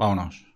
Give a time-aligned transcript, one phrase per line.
[0.00, 0.46] Vámonos.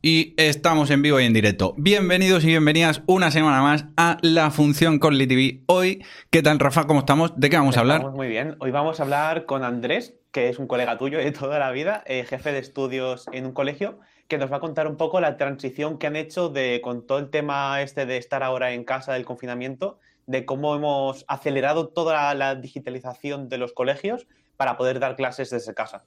[0.00, 1.74] Y estamos en vivo y en directo.
[1.76, 5.64] Bienvenidos y bienvenidas una semana más a la función Colly TV.
[5.66, 6.86] Hoy, ¿qué tal, Rafa?
[6.86, 7.38] ¿Cómo estamos?
[7.38, 8.10] ¿De qué vamos a hablar?
[8.10, 8.56] Muy bien.
[8.58, 12.02] Hoy vamos a hablar con Andrés, que es un colega tuyo de toda la vida,
[12.06, 15.36] eh, jefe de estudios en un colegio, que nos va a contar un poco la
[15.36, 19.12] transición que han hecho de con todo el tema este de estar ahora en casa
[19.12, 24.26] del confinamiento, de cómo hemos acelerado toda la, digitalización de los colegios
[24.56, 26.04] para poder dar clases desde casa.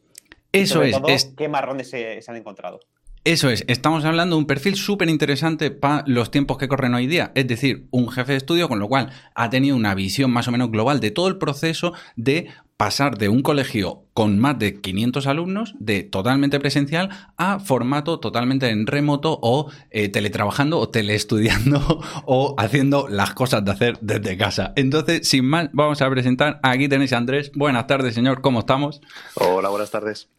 [0.52, 2.80] Eso es, ¿Qué marrones se han encontrado?
[3.26, 7.06] Eso es, estamos hablando de un perfil súper interesante para los tiempos que corren hoy
[7.06, 10.48] día, es decir, un jefe de estudio con lo cual ha tenido una visión más
[10.48, 12.48] o menos global de todo el proceso de
[12.80, 18.70] pasar de un colegio con más de 500 alumnos, de totalmente presencial, a formato totalmente
[18.70, 24.72] en remoto o eh, teletrabajando o teleestudiando o haciendo las cosas de hacer desde casa.
[24.78, 27.52] Entonces, sin más, vamos a presentar, aquí tenéis a Andrés.
[27.54, 29.02] Buenas tardes, señor, ¿cómo estamos?
[29.36, 30.30] Hola, buenas tardes.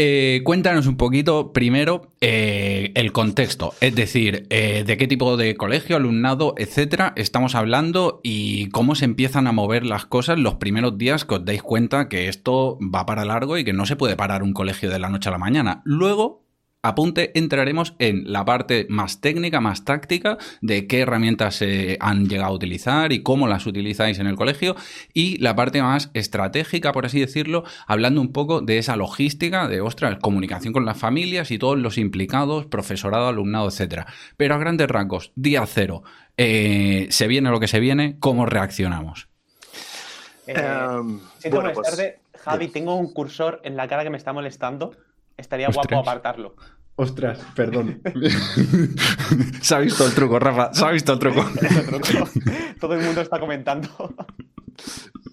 [0.00, 5.56] Eh, cuéntanos un poquito primero eh, el contexto, es decir, eh, de qué tipo de
[5.56, 10.98] colegio, alumnado, etcétera, estamos hablando y cómo se empiezan a mover las cosas los primeros
[10.98, 14.14] días que os dais cuenta que esto va para largo y que no se puede
[14.14, 15.82] parar un colegio de la noche a la mañana.
[15.84, 16.44] Luego,
[16.82, 22.50] apunte entraremos en la parte más técnica, más táctica, de qué herramientas se han llegado
[22.50, 24.76] a utilizar y cómo las utilizáis en el colegio,
[25.12, 29.80] y la parte más estratégica, por así decirlo, hablando un poco de esa logística, de,
[29.80, 34.06] ostras, comunicación con las familias y todos los implicados, profesorado, alumnado, etcétera.
[34.36, 36.02] Pero a grandes rasgos, día cero,
[36.36, 39.28] eh, se viene lo que se viene, ¿cómo reaccionamos?
[40.46, 44.32] Eh, um, bueno, pues, tarde, Javi, tengo un cursor en la cara que me está
[44.32, 44.92] molestando.
[45.38, 46.54] Estaría guapo apartarlo.
[46.96, 48.02] Ostras, perdón.
[49.62, 50.74] Se ha visto el truco, Rafa.
[50.74, 51.44] Se ha visto el truco.
[52.80, 53.88] Todo el mundo está comentando.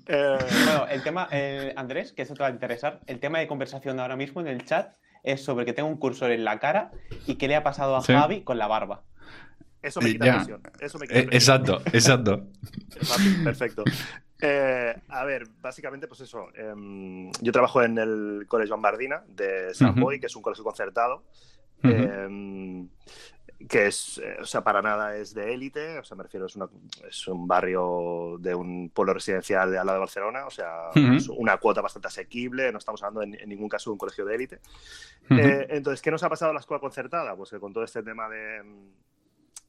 [0.08, 3.48] Eh, bueno, el tema, eh, Andrés, que eso te va a interesar, el tema de
[3.48, 6.92] conversación ahora mismo en el chat es sobre que tengo un cursor en la cara
[7.26, 9.02] y qué le ha pasado a Javi con la barba.
[9.81, 10.61] Eso me quita presión.
[10.80, 12.48] Eso me quita eh, Exacto, exacto.
[13.43, 13.83] Perfecto.
[14.48, 16.48] Eh, a ver, básicamente, pues eso.
[16.54, 21.23] Em, yo trabajo en el Colegio Bardina de San Boy, que es un colegio concertado.
[21.82, 22.88] Em,
[23.70, 26.58] que es, eh, o sea, para nada es de élite, o sea, me refiero, es,
[27.08, 31.30] es, un barrio de un pueblo residencial de al lado de Barcelona, o sea, es
[31.30, 34.60] una cuota bastante asequible, no estamos hablando en, ningún caso de un colegio de élite.
[35.30, 37.36] Eh, entonces, ¿qué nos ha pasado a la escuela concertada?
[37.36, 38.61] Pues que con todo este tema de,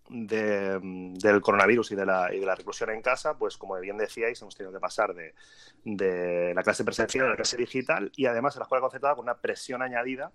[0.08, 3.96] Mm, del coronavirus y de, la, y de la reclusión en casa, pues como bien
[3.96, 5.34] decíais, hemos tenido que pasar de,
[5.84, 9.24] de la clase presencial a la clase digital y además en la escuela concertada con
[9.24, 10.30] una presión añadida,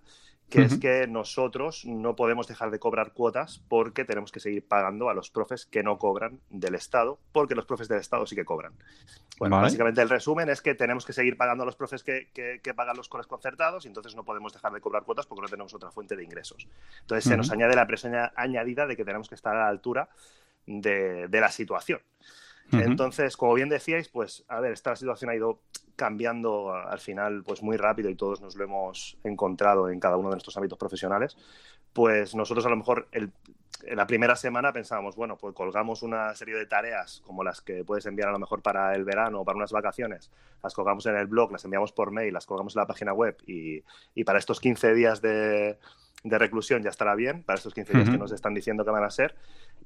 [0.48, 5.08] que es que nosotros no podemos dejar de cobrar cuotas porque tenemos que seguir pagando
[5.08, 8.44] a los profes que no cobran del Estado, porque los profes del Estado sí que
[8.44, 8.74] cobran.
[9.38, 12.74] Bueno, básicamente el resumen es que tenemos que seguir pagando a los profes que, que,
[12.74, 15.74] pagan los coles concertados y entonces no podemos dejar de cobrar cuotas porque no tenemos
[15.74, 16.68] otra fuente de ingresos.
[17.00, 20.08] Entonces se nos añade la presión añadida de que tenemos que estar la altura
[20.66, 22.00] de, la situación.
[22.72, 25.60] Entonces, como bien decíais, pues, a ver, esta situación ha ido
[25.96, 30.30] cambiando al final pues muy rápido y todos nos lo hemos encontrado en cada uno
[30.30, 31.36] de nuestros ámbitos profesionales,
[31.92, 33.32] pues nosotros a lo mejor en
[33.96, 38.06] la primera semana pensábamos, bueno, pues colgamos una serie de tareas como las que puedes
[38.06, 40.30] enviar a lo mejor para el verano o para unas vacaciones,
[40.62, 43.36] las colgamos en el blog, las enviamos por mail, las colgamos en la página web
[43.46, 43.82] y,
[44.14, 45.78] y para estos 15 días de,
[46.24, 49.04] de reclusión ya estará bien para estos 15 días que nos están diciendo que van
[49.04, 49.34] a ser,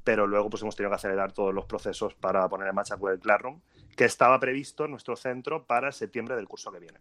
[0.06, 3.19] pero luego pues hemos tenido que acelerar todos los procesos para poner en marcha Google
[3.19, 3.59] Classroom,
[3.97, 7.00] que estaba previsto en nuestro centro para septiembre del curso que viene.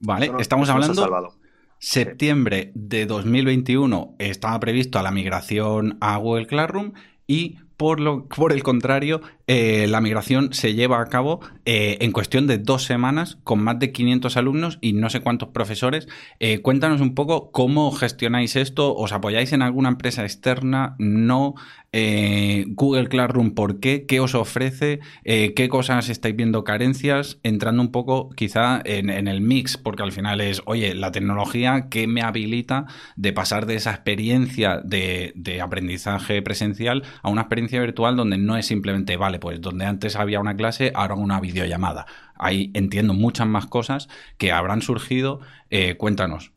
[0.00, 1.34] Vale, estamos hablando...
[1.78, 6.92] Septiembre de 2021 estaba previsto la migración a Google Classroom
[7.26, 9.20] y por, lo, por el contrario,
[9.52, 13.80] eh, la migración se lleva a cabo eh, en cuestión de dos semanas con más
[13.80, 16.06] de 500 alumnos y no sé cuántos profesores.
[16.38, 18.94] Eh, cuéntanos un poco cómo gestionáis esto.
[18.94, 20.94] ¿Os apoyáis en alguna empresa externa?
[21.00, 21.54] ¿No?
[21.92, 24.06] Google Classroom, ¿por qué?
[24.06, 25.00] ¿Qué os ofrece?
[25.24, 27.40] ¿Qué cosas estáis viendo carencias?
[27.42, 32.06] Entrando un poco quizá en, el mix, porque al final es, oye, la tecnología que
[32.06, 32.86] me habilita
[33.16, 38.56] de pasar de esa experiencia de, de aprendizaje presencial a una experiencia virtual donde no
[38.56, 42.06] es simplemente, vale, pues donde antes había una clase, ahora una videollamada.
[42.34, 44.08] Ahí entiendo muchas más cosas
[44.38, 45.40] que habrán surgido.
[45.70, 46.52] Eh, cuéntanos.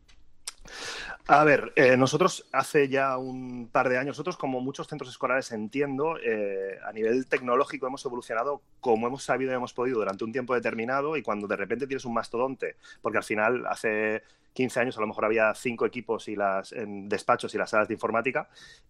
[1.25, 5.53] A ver, eh, nosotros hace ya un par de años, nosotros como muchos centros escolares
[5.53, 10.33] entiendo, eh, a nivel tecnológico hemos evolucionado como hemos sabido y hemos podido durante un
[10.33, 14.21] tiempo determinado y cuando de repente tienes un mastodonte, porque al final hace
[14.53, 17.87] 15 años a lo mejor había cinco equipos y las en despachos y las salas
[17.87, 18.49] de informática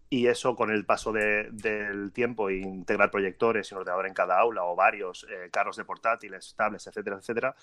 [0.10, 4.40] y eso con el paso del tiempo e integrar proyectores y un ordenador en cada
[4.40, 7.56] aula o varios eh, carros de portátiles, tablets, etcétera, etcétera,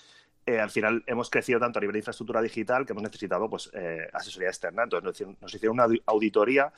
[0.45, 3.69] eh, al final hemos crecido tanto a nivel de infraestructura digital que hemos necesitado pues,
[3.73, 4.83] eh, asesoría externa.
[4.83, 6.71] Entonces nos hicieron una auditoría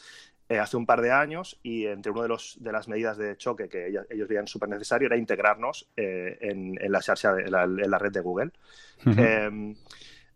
[0.49, 3.67] hace un par de años y entre una de, los, de las medidas de choque
[3.67, 8.51] que ellos, veían súper necesario era integrarnos en, la, en, la, red de Google.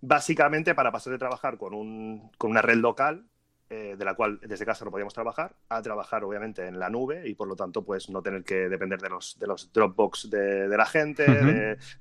[0.01, 3.25] Básicamente para pasar de trabajar con, un, con una red local,
[3.69, 7.27] eh, de la cual desde casa no podíamos trabajar, a trabajar obviamente en la nube
[7.27, 10.67] y por lo tanto pues no tener que depender de los, de los Dropbox de,
[10.67, 11.25] de la gente,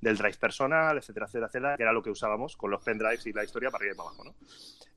[0.00, 3.32] del drive personal, etcétera, etcétera, etcétera, que era lo que usábamos con los pendrives y
[3.32, 4.34] la historia para ir para abajo, ¿no?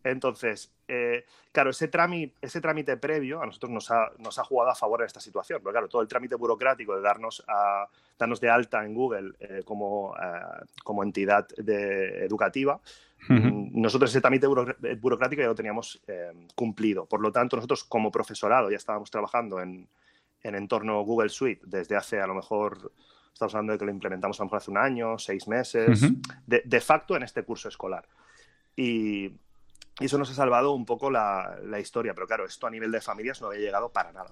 [0.04, 4.72] Entonces, eh, claro, ese trámite, ese trámite previo a nosotros nos ha, nos ha, jugado
[4.72, 7.88] a favor en esta situación, porque claro, todo el trámite burocrático de darnos, a,
[8.18, 12.80] darnos de alta en Google eh, como, eh, como entidad de, educativa,
[13.28, 16.02] mm, nosotros ese trámite burocrático ya lo teníamos
[16.56, 17.06] cumplido.
[17.06, 19.88] Por lo tanto, nosotros como profesorado ya estábamos trabajando en,
[20.44, 22.92] en entorno Google Suite desde hace a lo mejor
[23.34, 26.02] estamos hablando de que lo implementamos a lo mejor hace un año, seis meses,
[26.46, 28.06] de, de, facto en este curso escolar.
[28.76, 29.32] Y,
[30.00, 33.02] y eso nos ha salvado un poco la, historia, pero claro, esto a nivel de
[33.02, 34.32] familias no había llegado para nada.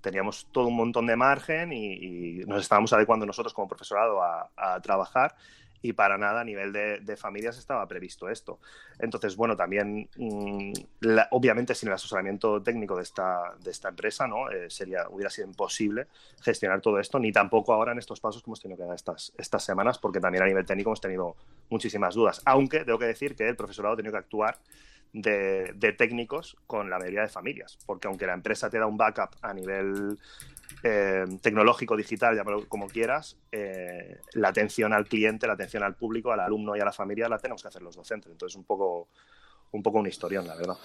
[0.00, 5.36] Teníamos todo un montón de margen y, nos estábamos adecuando nosotros como profesorado a, trabajar
[5.84, 8.58] y para nada a nivel de, familias estaba previsto esto.
[8.98, 10.72] Entonces, bueno, también, mm,
[11.30, 14.50] obviamente, sin el asesoramiento técnico de esta, de esta empresa, ¿no?
[14.50, 16.06] Eh, sería, hubiera sido imposible
[16.40, 19.34] gestionar todo esto, ni tampoco ahora en estos pasos que hemos tenido que dar estas,
[19.36, 21.36] estas semanas, porque también a nivel técnico hemos tenido
[21.68, 22.40] muchísimas dudas.
[22.46, 24.58] Aunque tengo que decir que el profesorado ha tenido que actuar
[25.12, 29.36] de, técnicos con la mayoría de familias, porque aunque la empresa te da un backup
[29.42, 30.18] a nivel
[30.86, 36.30] eh, tecnológico, digital, llámalo como quieras, eh, la atención al cliente, la atención al público,
[36.30, 38.30] al alumno y a la familia la tenemos que hacer los docentes.
[38.30, 39.08] Entonces, un poco,
[39.72, 40.76] un poco una historión, la verdad.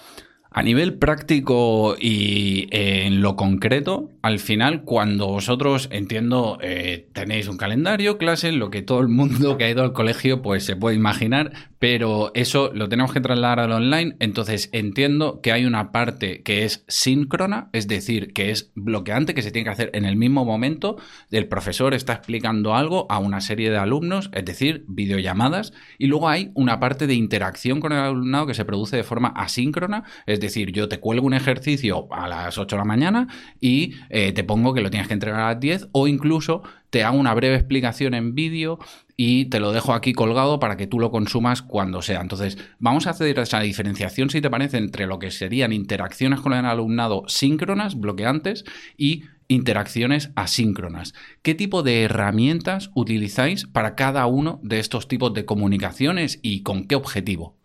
[0.52, 7.48] A nivel práctico y eh, en lo concreto, al final, cuando vosotros, entiendo, eh, tenéis
[7.48, 10.76] un calendario, clases, lo que todo el mundo que ha ido al colegio pues se
[10.76, 15.92] puede imaginar, pero eso lo tenemos que trasladar al online, entonces entiendo que hay una
[15.92, 20.04] parte que es síncrona, es decir, que es bloqueante, que se tiene que hacer en
[20.04, 20.98] el mismo momento,
[21.30, 26.28] el profesor está explicando algo a una serie de alumnos, es decir, videollamadas, y luego
[26.28, 30.39] hay una parte de interacción con el alumnado que se produce de forma asíncrona, es
[30.40, 33.28] es decir, yo te cuelgo un ejercicio a las 8 de la mañana
[33.60, 37.04] y eh, te pongo que lo tienes que entregar a las 10 o incluso te
[37.04, 38.80] hago una breve explicación en vídeo
[39.18, 42.22] y te lo dejo aquí colgado para que tú lo consumas cuando sea.
[42.22, 46.54] Entonces, vamos a hacer esa diferenciación, si te parece, entre lo que serían interacciones con
[46.54, 48.64] el alumnado síncronas, bloqueantes,
[48.96, 51.14] y interacciones asíncronas.
[51.42, 56.86] ¿Qué tipo de herramientas utilizáis para cada uno de estos tipos de comunicaciones y con
[56.86, 57.59] qué objetivo?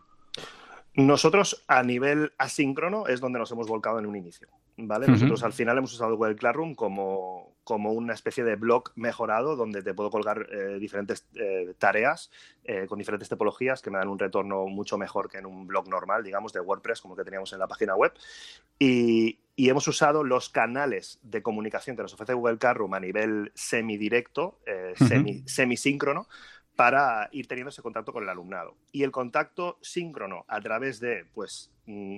[0.94, 4.49] Nosotros a nivel asíncrono es donde nos hemos volcado en un inicio.
[4.76, 5.06] ¿vale?
[5.06, 9.82] Nosotros al final hemos usado Google Classroom como, como una especie de blog mejorado donde
[9.82, 12.31] te puedo colgar eh, diferentes eh, tareas
[12.64, 15.88] eh, con diferentes tipologías que me dan un retorno mucho mejor que en un blog
[15.88, 18.12] normal, digamos, de WordPress como que teníamos en la página web.
[18.79, 23.52] Y, y hemos usado los canales de comunicación que nos ofrece Google Classroom a nivel
[23.55, 24.58] semidirecto,
[24.96, 26.26] semi, semisíncrono,
[26.76, 28.76] para ir teniendo ese contacto con el alumnado.
[28.93, 32.17] Y el contacto síncrono a través de, pues, mm,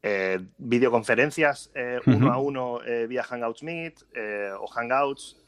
[0.00, 4.04] eh, videoconferencias eh, uno a uno eh, vía Hangouts Meet
[4.60, 5.42] o Hangouts,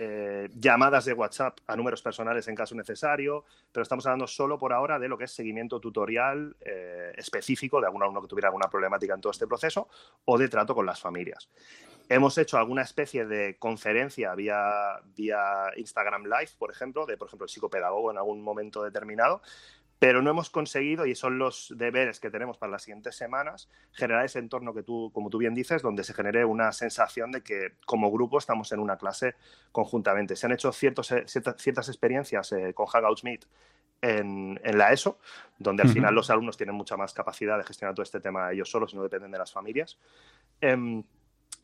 [0.55, 4.99] llamadas de WhatsApp a números personales en caso necesario, pero estamos hablando solo por ahora
[4.99, 6.57] de lo que es seguimiento tutorial
[7.17, 9.89] específico de algún alumno que tuviera alguna problemática en todo este proceso
[10.25, 11.49] o de trato con las familias.
[12.11, 17.45] Hemos hecho alguna especie de conferencia vía, vía Instagram Live, por ejemplo, de por ejemplo
[17.45, 19.43] el psicopedagogo en algún momento determinado,
[20.01, 24.25] pero no hemos conseguido, y son los deberes que tenemos para las siguientes semanas, generar
[24.25, 27.75] ese entorno que tú, como tú bien dices, donde se genere una sensación de que
[27.87, 29.37] como grupo estamos en una clase
[29.71, 30.35] conjuntamente.
[30.35, 33.47] Se han hecho ciertos, eh, ciertas, experiencias eh, con Hangouts Meet
[34.03, 35.21] en, la ESO,
[35.61, 38.69] donde al final los alumnos tienen mucha más capacidad de gestionar todo este tema ellos
[38.69, 39.97] solos y no dependen de las familias.
[40.61, 41.05] Em,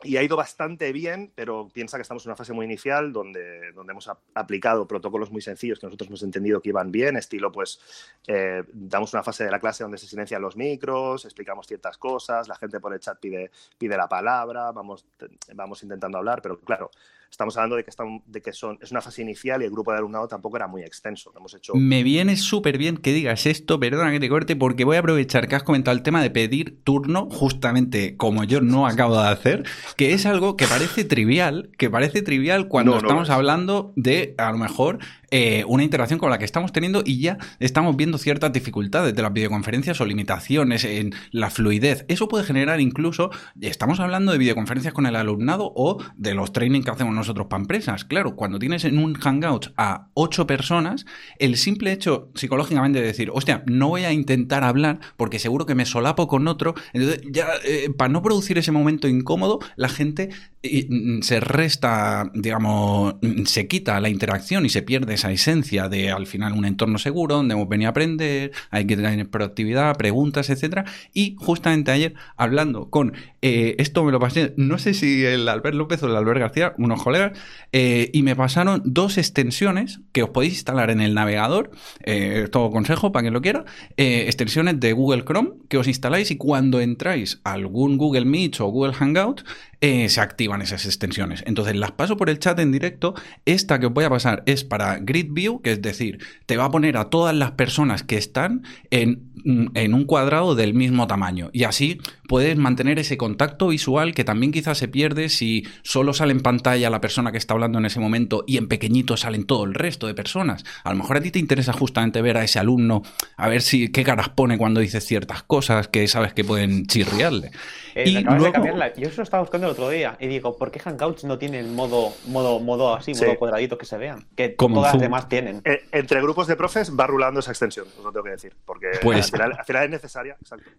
[0.03, 3.73] y ha ido bastante bien, pero piensa que estamos en una fase muy inicial donde,
[3.73, 7.81] donde hemos aplicado protocolos muy sencillos que nosotros hemos entendido que iban bien, estilo pues
[8.27, 12.47] eh, damos una fase de la clase donde se silencian los micros, explicamos ciertas cosas,
[12.47, 15.07] la gente por el chat pide, pide la palabra, vamos,
[15.55, 16.91] vamos intentando hablar, pero claro,
[17.31, 19.93] estamos hablando de que, están, de que son, es una fase inicial y el grupo
[19.93, 21.33] de alumnado tampoco era muy extenso.
[21.37, 21.75] Hemos hecho...
[21.75, 25.49] Me viene súper bien que digas esto, perdona que te corte, porque voy a aprovechar
[25.49, 29.65] que has comentado el tema de pedir turno, justamente como yo no acabo de hacer,
[29.95, 34.59] que es algo que parece trivial, que parece trivial cuando estamos hablando de, a lo
[34.59, 34.99] mejor,
[35.31, 39.23] eh, una interacción con la que estamos teniendo y ya estamos viendo ciertas dificultades de
[39.23, 42.05] las videoconferencias o limitaciones en la fluidez.
[42.09, 43.31] Eso puede generar incluso,
[43.61, 47.63] estamos hablando de videoconferencias con el alumnado o de los trainings que hacemos nosotros para
[47.63, 48.05] empresas.
[48.05, 51.07] Claro, cuando tienes en un Hangout a ocho personas,
[51.39, 55.75] el simple hecho psicológicamente de decir, hostia, no voy a intentar hablar porque seguro que
[55.75, 60.31] me solapo con otro, entonces ya eh, para no producir ese momento incómodo, la gente
[60.63, 66.11] mm, se resta, digamos, mm, se quita la interacción y se pierde esa esencia de
[66.11, 70.51] al final un entorno seguro donde hemos venido a aprender, hay que tener proactividad, preguntas,
[70.51, 70.85] etcétera.
[71.13, 75.77] Y justamente ayer, hablando con eh, esto me lo pasé, no sé si el Albert
[75.77, 77.39] López o el Albert García, unos colegas,
[77.73, 81.71] eh, y me pasaron dos extensiones que os podéis instalar en el navegador,
[82.05, 83.65] eh, todo consejo para quien lo quiera,
[83.97, 88.67] extensiones de Google Chrome que os instaláis y cuando entráis a algún Google Meet o
[88.67, 89.43] Google Hangout,
[89.81, 91.43] eh, se activan esas extensiones.
[91.47, 93.15] Entonces las paso por el chat en directo.
[93.45, 96.65] Esta que os voy a pasar es para Grid View, que es decir, te va
[96.65, 101.07] a poner a todas las personas que están en, mm, en un cuadrado del mismo
[101.07, 101.51] tamaño.
[101.53, 106.33] Y así puedes mantener ese contacto visual que también quizás se pierde si solo sale
[106.33, 109.65] en pantalla la persona que está hablando en ese momento y en pequeñito salen todo
[109.65, 110.65] el resto de personas.
[110.85, 113.03] A lo mejor a ti te interesa justamente ver a ese alumno,
[113.37, 117.51] a ver si qué caras pone cuando dice ciertas cosas que sabes que pueden chirriarle.
[117.95, 118.63] Eh, y luego...
[118.97, 121.69] Yo eso estaba buscando el otro día y digo, ¿por qué Hangouts no tiene el
[121.69, 124.27] modo, modo, modo así, modo cuadradito que se vean?
[124.37, 125.63] Que Como todas las demás tienen.
[125.65, 128.93] Eh, entre grupos de profes va rulando esa extensión, os lo tengo que decir, porque
[129.03, 130.37] pues al, al final es necesaria.
[130.41, 130.71] Exacto.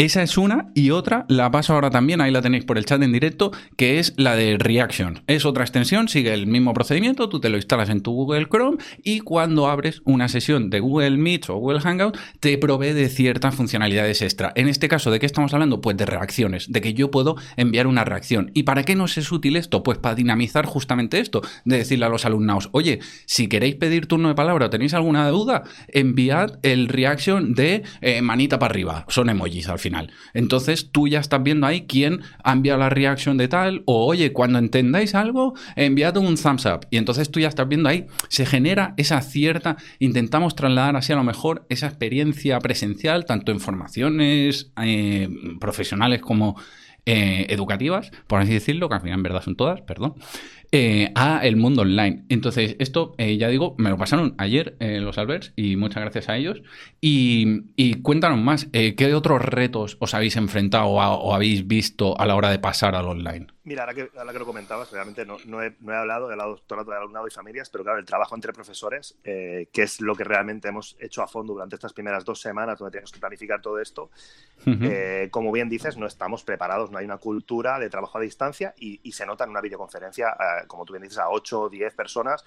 [0.00, 3.02] Esa es una y otra la paso ahora también, ahí la tenéis por el chat
[3.02, 5.22] en directo, que es la de Reaction.
[5.26, 8.78] Es otra extensión, sigue el mismo procedimiento, tú te lo instalas en tu Google Chrome
[9.04, 13.54] y cuando abres una sesión de Google Meet o Google Hangout te provee de ciertas
[13.54, 14.54] funcionalidades extra.
[14.54, 15.82] En este caso, ¿de qué estamos hablando?
[15.82, 18.52] Pues de reacciones, de que yo puedo enviar una reacción.
[18.54, 19.82] ¿Y para qué nos es útil esto?
[19.82, 24.28] Pues para dinamizar justamente esto, de decirle a los alumnos, oye, si queréis pedir turno
[24.28, 29.04] de palabra o tenéis alguna duda, enviad el reaction de eh, manita para arriba.
[29.10, 29.89] Son emojis al final.
[30.34, 34.32] Entonces tú ya estás viendo ahí quién ha enviado la reacción de tal, o oye,
[34.32, 36.86] cuando entendáis algo, enviad un thumbs up.
[36.90, 41.16] Y entonces tú ya estás viendo ahí, se genera esa cierta, intentamos trasladar así a
[41.16, 45.28] lo mejor esa experiencia presencial, tanto en formaciones eh,
[45.60, 46.56] profesionales como
[47.06, 50.14] eh, educativas, por así decirlo, que al final en verdad son todas, perdón,
[50.72, 52.24] eh, a el mundo online.
[52.28, 56.36] Entonces, esto, eh, ya digo, me lo pasaron ayer los Alberts y muchas gracias a
[56.36, 56.62] ellos.
[57.00, 62.50] Y, cuéntanos más, ¿qué otros retos os habéis enfrentado o habéis visto a la hora
[62.50, 63.46] de pasar al online?
[63.70, 66.90] Mira, ahora que, que lo comentabas, realmente no, no, he, no he, hablado del doctorado
[66.90, 70.24] de alumnado y familias, pero claro, el trabajo entre profesores, eh, que es lo que
[70.24, 73.78] realmente hemos hecho a fondo durante estas primeras dos semanas donde tenemos que planificar todo
[73.78, 74.10] esto,
[74.66, 78.74] eh, como bien dices, no estamos preparados, no hay una cultura de trabajo a distancia
[78.76, 81.94] y, se nota en una videoconferencia, eh, como tú bien dices, a 8 o 10
[81.94, 82.44] personas.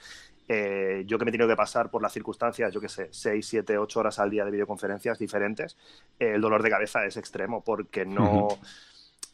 [0.47, 3.77] yo que me he tenido que pasar por las circunstancias, yo que sé, 6, 7,
[3.77, 5.77] 8 horas al día de videoconferencias diferentes,
[6.19, 8.49] el dolor de cabeza es extremo porque no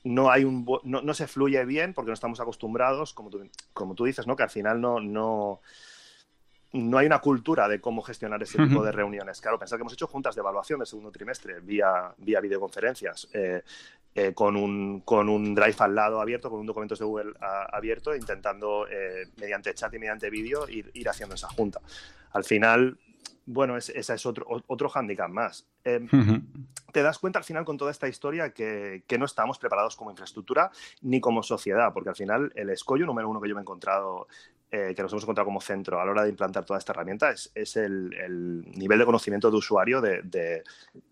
[0.03, 3.95] no hay un no, no, se fluye bien porque no estamos acostumbrados, como tú, como
[3.95, 4.35] tú dices, ¿no?
[4.35, 5.61] Que al final no, no,
[6.73, 9.41] no hay una cultura de cómo gestionar ese tipo de reuniones.
[9.41, 13.63] Claro, pensar que hemos hecho juntas de evaluación del segundo trimestre vía, vía videoconferencias, eh,
[14.19, 18.13] eh, con, un, con un drive al lado abierto, con un documento de Google abierto,
[18.13, 21.79] intentando eh, mediante chat y mediante vídeo ir, ir haciendo esa junta.
[22.33, 22.99] Al final,
[23.45, 25.65] bueno, ese es otro, otro hándicap más.
[25.85, 26.05] Em,
[26.91, 30.69] te das cuenta al final con toda esta historia que, no estamos preparados como infraestructura
[31.01, 34.27] ni como sociedad, porque al final el escollo número uno que yo me he encontrado,
[34.69, 37.31] eh, que nos hemos encontrado como centro a la hora de implantar toda esta herramienta,
[37.31, 40.63] es, el, nivel de conocimiento de usuario de,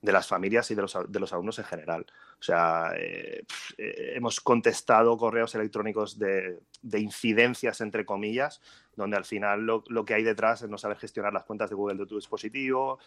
[0.01, 2.05] las familias y de los, de los, alumnos en general.
[2.39, 3.43] O sea, eh,
[3.77, 6.59] eh, hemos contestado correos electrónicos de,
[6.93, 8.61] incidencias, entre comillas,
[8.95, 11.97] donde al final lo, que hay detrás es no saber gestionar las cuentas de Google
[11.97, 12.99] de tu dispositivo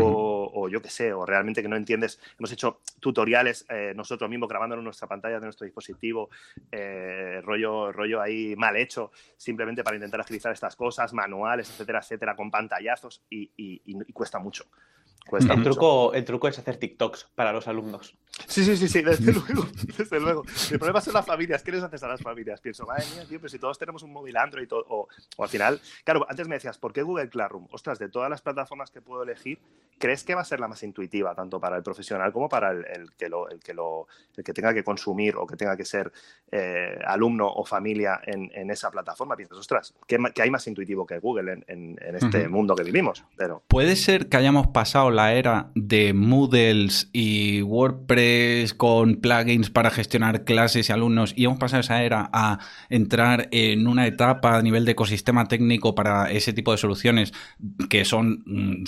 [0.00, 2.20] o, yo qué sé, o realmente que no entiendes.
[2.38, 6.30] Hemos hecho tutoriales eh, nosotros mismos grabando en nuestra pantalla de nuestro dispositivo,
[6.70, 12.36] eh, rollo, rollo ahí mal hecho, simplemente para intentar agilizar estas cosas, manuales, etcétera, etcétera,
[12.36, 14.66] con pantallazos y cuesta mucho
[15.32, 18.16] el, truco, el truco es hacer TikToks para los alumnos.
[18.46, 20.44] Sí, sí, sí, sí, desde luego, desde luego.
[20.70, 21.62] El problema son las familias.
[21.62, 22.60] ¿Qué les haces a las familias?
[22.60, 25.48] Pienso, madre mía, tío, pero si todos tenemos un móvil Android o, o, o, al
[25.48, 25.80] final...
[26.04, 27.66] Claro, antes me decías, ¿por qué Google Classroom?
[27.70, 29.58] Ostras, de todas las plataformas que puedo elegir,
[29.98, 33.10] ¿crees que va a ser la más intuitiva, tanto para el profesional como para el,
[33.16, 34.06] que, lo, el, que, lo,
[34.36, 36.12] el que tenga que consumir o que tenga que ser
[36.52, 39.34] eh, alumno o familia en, en, esa plataforma?
[39.34, 43.24] Piensas, ostras, ¿qué, ¿qué, hay más intuitivo que Google en, en este mundo que vivimos?
[43.36, 43.62] Pero...
[43.66, 50.44] Puede ser que hayamos pasado la era de Moodles y WordPress con plugins para gestionar
[50.44, 52.58] clases y alumnos y hemos pasado esa era a
[52.88, 57.32] entrar en una etapa a nivel de ecosistema técnico para ese tipo de soluciones
[57.88, 58.84] que son mm,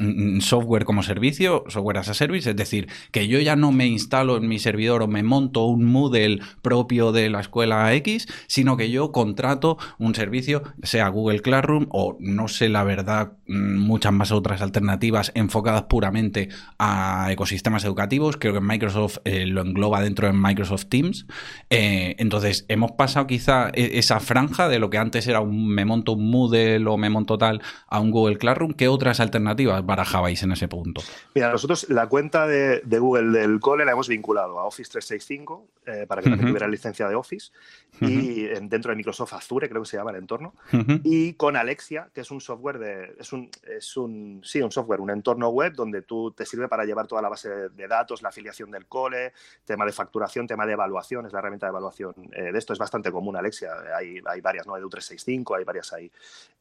[0.00, 3.86] mm, software como servicio, software as a service, es decir, que yo ya no me
[3.86, 8.76] instalo en mi servidor o me monto un Moodle propio de la escuela X, sino
[8.76, 14.12] que yo contrato un servicio, sea Google Classroom o no sé la verdad, mm, muchas
[14.12, 18.36] más otras alternativas enfocadas puramente a ecosistemas educativos.
[18.36, 21.26] Creo que Microsoft eh, lo engloba dentro de Microsoft Teams.
[21.70, 25.84] Eh, entonces, hemos pasado quizá e-, esa franja de lo que antes era un me
[25.84, 28.72] monto un Moodle o me monto tal a un Google Classroom.
[28.72, 31.02] ¿Qué otras alternativas barajabais en ese punto?
[31.34, 36.06] Mira, nosotros la cuenta de, Google del cole la hemos vinculado a Office 365 eh,
[36.08, 37.52] para que también tuviera licencia de Office
[38.00, 40.54] y dentro de Microsoft Azure, creo que se llama el entorno,
[41.02, 45.00] y con Alexia, que es un software de, es un, es un, sí, un software,
[45.00, 48.30] un entorno web donde tú te sirve para llevar toda la base de, datos, la
[48.30, 49.32] afiliación del cole,
[49.64, 52.78] tema de facturación, tema de evaluación, es la herramienta de evaluación eh, de esto, es
[52.78, 54.76] bastante común Alexia, hay, hay varias, ¿no?
[54.76, 56.10] Edu 365, hay varias ahí.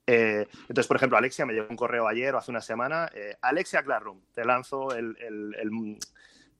[0.05, 3.09] Eh, entonces, por ejemplo, Alexia me llegó un correo ayer o hace una semana,
[3.41, 5.15] Alexia Classroom, te lanzo el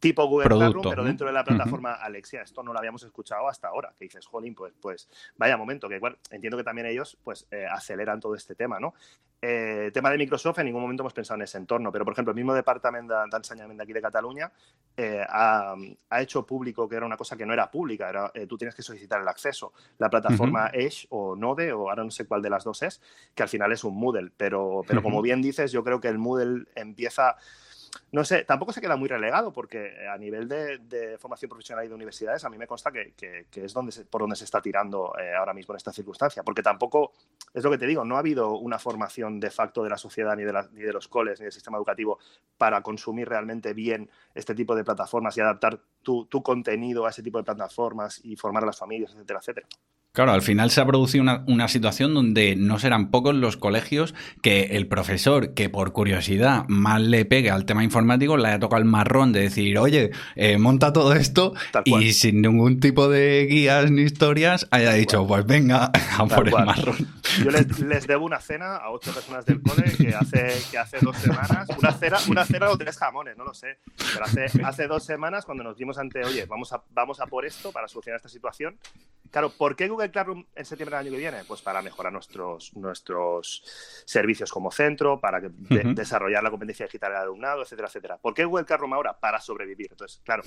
[0.04, 2.42] tipo Google Classroom, pero dentro de la plataforma Alexia.
[2.42, 3.94] Esto no lo habíamos escuchado hasta ahora.
[3.98, 7.66] Que dices, jolín, pues, pues vaya momento, que igual entiendo que también ellos pues eh,
[7.66, 8.94] aceleran todo este tema, ¿no?
[9.42, 12.32] Eh, tema de Microsoft, en ningún momento hemos pensado en ese entorno, pero por ejemplo,
[12.32, 14.52] el mismo departamento de enseñamiento aquí de Cataluña
[14.96, 15.76] eh, ha,
[16.20, 19.22] hecho público que era una cosa que no era pública, era, tú tienes que solicitar
[19.22, 19.74] el acceso.
[19.98, 23.02] La plataforma Edge o Node, o ahora no sé cuál de las dos es,
[23.36, 26.20] que al final es un Moodle, pero, pero como bien dices, yo creo que el
[26.20, 27.36] Moodle empieza
[28.14, 31.96] no sé, tampoco se queda muy relegado porque a nivel de, formación profesional y de
[31.96, 33.16] universidades a mí me consta que,
[33.52, 37.14] es donde por donde se está tirando eh, ahora mismo en esta circunstancia, porque tampoco,
[37.56, 40.36] es lo que te digo, no ha habido una formación de facto de la sociedad
[40.36, 42.20] ni de, ni de los coles ni del sistema educativo
[42.56, 47.24] para consumir realmente bien este tipo de plataformas y adaptar tu, tu contenido a ese
[47.24, 49.68] tipo de plataformas y formar a las familias, etcétera, etcétera.
[50.16, 54.78] Claro, al final se ha producido una, situación donde no serán pocos los colegios que
[54.78, 58.88] el profesor, que por curiosidad mal le pegue al tema informático, le haya tocado el
[58.88, 61.56] marrón de decir, oye, eh, monta todo esto
[61.86, 65.86] y sin ningún tipo de guías ni historias haya dicho, pues venga,
[66.20, 67.08] a por el marrón.
[67.44, 71.18] Yo les, debo una cena a ocho personas del cole que hace, que hace dos
[71.18, 73.80] semanas, una cena, una cena o tres jamones, no lo sé,
[74.14, 77.48] pero hace, hace dos semanas cuando nos dimos ante, oye, vamos a, vamos a por
[77.48, 78.78] esto para solucionar esta situación,
[79.34, 81.44] Claro, ¿por qué Google Classroom en septiembre del año que viene?
[81.46, 83.64] Pues para mejorar nuestros, nuestros
[84.06, 88.18] servicios como centro, para desarrollar la competencia digital del alumnado, etcétera, etcétera.
[88.18, 89.14] ¿Por qué Google Classroom ahora?
[89.20, 89.88] Para sobrevivir.
[89.92, 90.44] Entonces, claro,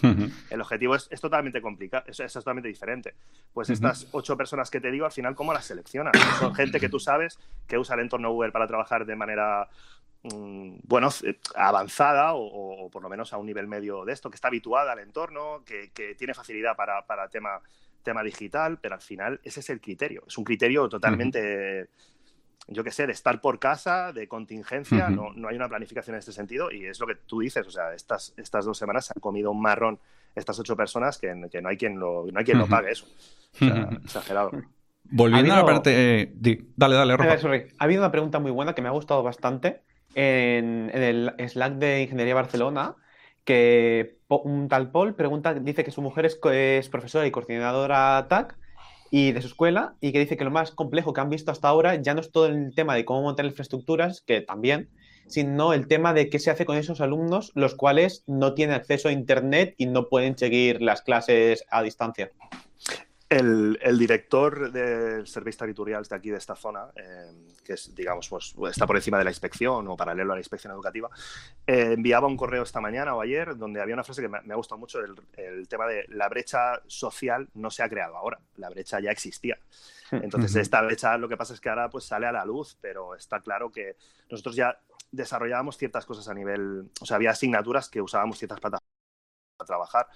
[0.50, 3.14] el objetivo es, totalmente complicado, es, totalmente diferente.
[3.52, 6.12] Pues estas ocho personas que te digo, al final, ¿cómo las seleccionas?
[6.38, 9.68] Son gente que tú sabes que usa el entorno Google para trabajar de manera
[10.22, 11.08] mm, bueno,
[11.54, 14.98] avanzada o, por lo menos a un nivel medio de esto, que está habituada al
[14.98, 17.60] entorno, que, tiene facilidad para, para tema
[18.06, 20.22] tema digital, pero al final ese es el criterio.
[20.26, 21.90] Es un criterio totalmente,
[22.68, 26.20] yo qué sé, de estar por casa, de contingencia, no, no, hay una planificación en
[26.20, 29.12] este sentido y es lo que tú dices, o sea, estas, estas dos semanas se
[29.14, 29.98] han comido un marrón
[30.34, 33.06] estas ocho personas que, que no hay quien lo, no hay quien lo pague eso.
[33.54, 34.50] O sea, exagerado.
[35.04, 36.30] Volviendo a la parte...
[36.76, 37.14] dale, dale,
[37.78, 39.82] Ha habido una pregunta muy buena que me ha gustado bastante
[40.14, 42.96] en, en el Slack de Ingeniería Barcelona
[43.46, 48.58] que un tal Paul pregunta, dice que su mujer es, es profesora y coordinadora TAC
[49.10, 51.68] y de su escuela y que dice que lo más complejo que han visto hasta
[51.68, 54.90] ahora ya no es todo el tema de cómo montar infraestructuras, que también,
[55.28, 59.08] sino el tema de qué se hace con esos alumnos los cuales no tienen acceso
[59.08, 62.32] a Internet y no pueden seguir las clases a distancia.
[63.28, 67.32] El, director del Servicio Territorial de aquí, de esta zona, eh,
[67.64, 70.72] que es, digamos, pues, está por encima de la inspección o paralelo a la inspección
[70.72, 71.10] educativa,
[71.66, 74.56] eh, enviaba un correo esta mañana o ayer donde había una frase que me, ha
[74.56, 79.00] gustado mucho, el, tema de la brecha social no se ha creado ahora, la brecha
[79.00, 79.58] ya existía.
[80.12, 83.16] Entonces, esta brecha lo que pasa es que ahora pues, sale a la luz, pero
[83.16, 83.96] está claro que
[84.30, 84.78] nosotros ya
[85.10, 88.86] desarrollábamos ciertas cosas a nivel, o sea, había asignaturas que usábamos ciertas plataformas
[89.58, 90.06] a trabajar,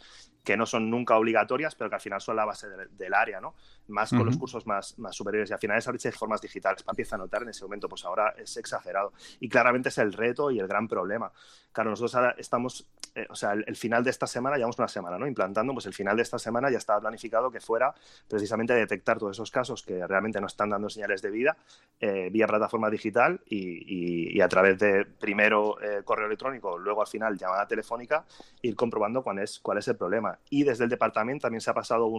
[0.45, 3.55] que no son nunca obligatorias, pero que al final son la base del área, ¿no?
[3.89, 5.51] Más con los cursos más, más superiores.
[5.51, 8.05] Y al final esa brecha de formas digitales empieza a notar en ese momento, pues
[8.05, 9.13] ahora es exagerado.
[9.41, 11.33] Y claramente es el reto y el gran problema.
[11.73, 15.19] Claro, nosotros ahora estamos, eh, o sea, el, final de esta semana, llevamos una semana,
[15.19, 15.27] ¿no?
[15.27, 17.95] Implantando, pues el final de esta semana ya estaba planificado que fuera
[18.29, 21.57] precisamente detectar todos esos casos que realmente no están dando señales de vida
[22.01, 27.37] eh, vía plataforma digital y, a través de primero eh, correo electrónico, luego al final
[27.37, 28.25] llamada telefónica,
[28.63, 30.30] ir comprobando cuál es, cuál es el problema.
[30.49, 32.11] Y desde el departamento también se ha pasado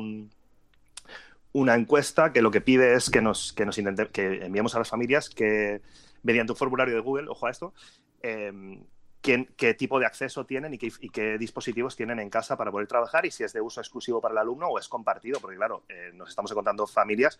[1.54, 3.76] una encuesta que lo que pide es que nos, que nos
[4.12, 5.82] que enviemos a las familias que
[6.24, 7.74] mediante un formulario de Google, ojo a esto,
[8.21, 8.84] em,
[9.21, 13.32] qué tipo de acceso tienen y qué, dispositivos tienen en casa para poder trabajar y
[13.32, 16.30] si es de uso exclusivo para el alumno o es compartido, porque claro, eh, nos
[16.30, 17.39] estamos encontrando familias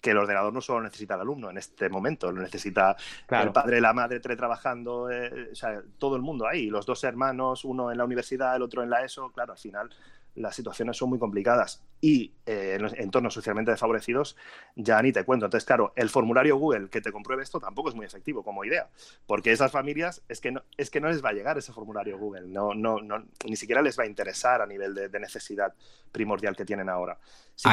[0.00, 2.96] que el ordenador no solo necesita el alumno en este momento, lo necesita
[3.28, 7.64] el padre, la madre teletrabajando, eh, o sea, todo el mundo ahí, los dos hermanos,
[7.64, 9.90] uno en la universidad, el otro en la ESO, claro, al final
[10.38, 14.36] las situaciones son muy complicadas y eh, en entornos socialmente desfavorecidos
[14.76, 15.46] ya ni te cuento.
[15.46, 18.88] Entonces, claro, el formulario Google que te compruebe esto tampoco es muy efectivo como idea,
[19.26, 22.18] porque esas familias es que no, es que no les va a llegar ese formulario
[22.18, 25.74] Google, no, no, no ni siquiera les va a interesar a nivel de, necesidad
[26.12, 27.18] primordial que tienen ahora.
[27.56, 27.68] Sí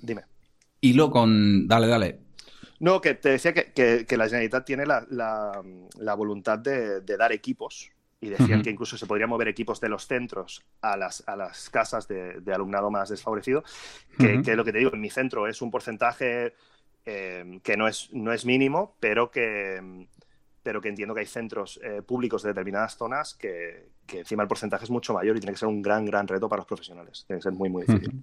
[0.00, 0.35] Dime.
[0.86, 1.66] Hilo con...
[1.66, 2.20] Dale, dale.
[2.78, 3.72] No, que te decía que,
[4.06, 7.90] que, la Generalitat tiene la, la, voluntad de, de dar equipos.
[8.18, 11.68] Y decían que incluso se podrían mover equipos de los centros a las, a las
[11.68, 13.62] casas de, alumnado más desfavorecido,
[14.18, 16.54] que, que, lo que te digo, en mi centro es un porcentaje
[17.04, 20.06] eh, que no es, no es mínimo, pero que,
[20.62, 24.48] pero que entiendo que hay centros eh, públicos de determinadas zonas que, que encima el
[24.48, 27.24] porcentaje es mucho mayor y tiene que ser un gran, gran reto para los profesionales.
[27.26, 28.22] Tiene que ser muy, muy difícil.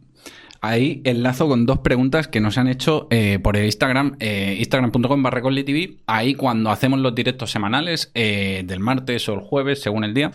[0.61, 5.21] Ahí enlazo con dos preguntas que nos han hecho eh, por el Instagram, eh, instagram.com
[5.21, 5.97] barra TV.
[6.07, 10.31] Ahí cuando hacemos los directos semanales, eh, del martes o el jueves, según el día,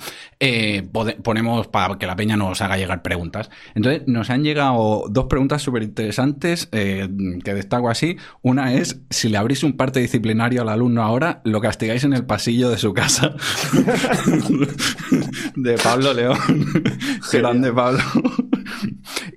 [1.22, 3.50] ponemos para que la peña nos haga llegar preguntas.
[3.74, 8.16] Entonces, nos han llegado dos preguntas súper interesantes que destaco así.
[8.42, 12.26] Una es, si le abrís un parte disciplinario al alumno ahora, lo castigáis en el
[12.26, 13.34] pasillo de su casa.
[15.56, 16.38] de Pablo León.
[17.32, 18.00] Grande Pablo.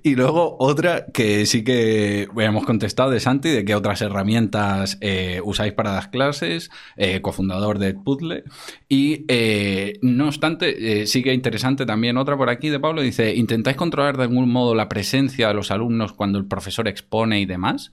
[0.02, 5.40] y luego otra que sí que hemos contestado de Santi, de qué otras herramientas eh,
[5.44, 8.44] usáis para las clases, eh, cofundador de Puzzle.
[8.88, 13.76] Y eh, no obstante, sí que interesante también otra por aquí de Pablo, dice, ¿intentáis
[13.76, 17.92] controlar de algún modo la presencia de los alumnos cuando el profesor expone y demás?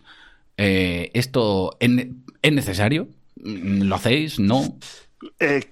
[0.58, 3.08] ¿Esto es necesario?
[3.42, 4.40] ¿Lo hacéis?
[4.40, 4.78] ¿No?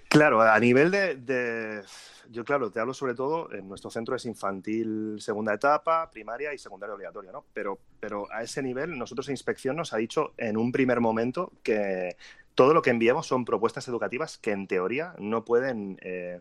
[0.08, 1.82] claro, a nivel de
[2.30, 6.58] yo claro, te hablo sobre todo, en nuestro centro es infantil segunda etapa, primaria y
[6.58, 7.46] secundaria obligatoria, ¿no?
[7.54, 11.52] Pero, pero a ese nivel, nosotros en inspección nos ha dicho en un primer momento
[11.64, 12.16] que
[12.56, 15.98] todo lo que enviamos son propuestas educativas que en teoría no pueden...
[16.02, 16.40] Eh,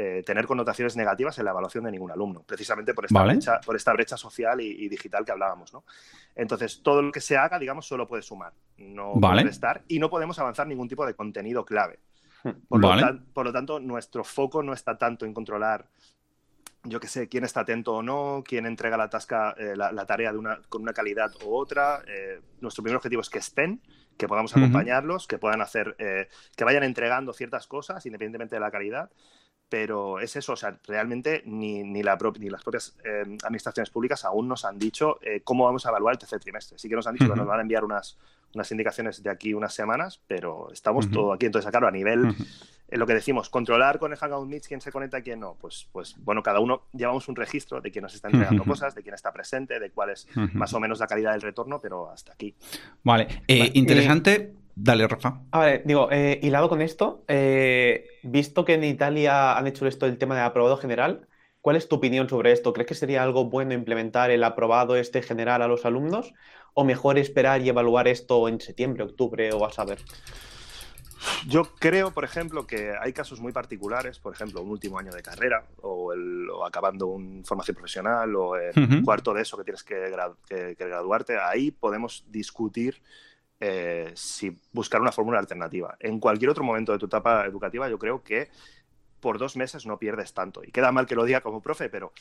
[0.00, 3.74] eh, tener connotaciones negativas en la evaluación de ningún alumno, precisamente por esta, brecha, por
[3.74, 5.72] esta brecha social y, digital que hablábamos.
[5.72, 5.82] ¿no?
[6.36, 10.08] Entonces, todo lo que se haga, digamos, solo puede sumar, no puede restar, y no
[10.08, 11.98] podemos avanzar ningún tipo de contenido clave.
[12.68, 15.86] Por, lo tanto, nuestro foco no está tanto en controlar,
[16.84, 20.32] yo qué sé, quién está atento o no, quién entrega la, tasca, eh, la, tarea
[20.32, 22.02] de una, con una calidad u otra.
[22.06, 23.82] Eh, nuestro primer objetivo es que estén,
[24.16, 28.70] que podamos acompañarlos, que puedan hacer, eh, que vayan entregando ciertas cosas independientemente de la
[28.70, 29.10] calidad
[29.70, 32.96] pero es eso, o sea, realmente ni, ni, la ni las propias
[33.42, 36.78] administraciones públicas aún nos han dicho cómo vamos a evaluar el tercer trimestre.
[36.78, 38.16] Sí que nos han dicho que nos van a enviar unas,
[38.54, 41.46] unas indicaciones de aquí unas semanas, pero estamos todo aquí.
[41.46, 42.34] Entonces, claro, a nivel,
[42.88, 45.56] en lo que decimos, controlar con el Hangout Meets quién se conecta y quién no,
[45.60, 49.02] pues, pues bueno, cada uno llevamos un registro de quién nos está entregando cosas, de
[49.02, 52.32] quién está presente, de cuál es más o menos la calidad del retorno, pero hasta
[52.32, 52.54] aquí.
[53.02, 54.54] Vale, eh, interesante.
[54.80, 55.40] Dale, Rafa.
[55.50, 60.06] A ver, digo, eh, hilado con esto, eh, visto que en Italia han hecho esto
[60.06, 61.26] el tema de aprobado general,
[61.60, 62.72] ¿cuál es tu opinión sobre esto?
[62.72, 66.34] ¿Crees que sería algo bueno implementar el aprobado este general a los alumnos?
[66.74, 69.98] ¿O mejor esperar y evaluar esto en septiembre, octubre o a saber?
[71.46, 75.22] Yo creo, por ejemplo, que hay casos muy particulares, por ejemplo, un último año de
[75.22, 76.12] carrera o,
[76.64, 81.38] acabando una formación profesional o el cuarto de eso que tienes que, graduarte.
[81.38, 83.02] Ahí podemos discutir
[83.60, 85.96] eh, si buscar una fórmula alternativa.
[86.00, 88.48] En cualquier otro momento de tu etapa educativa, yo creo que
[89.20, 90.62] por dos meses no pierdes tanto.
[90.64, 92.12] Y queda mal que lo diga como profe, pero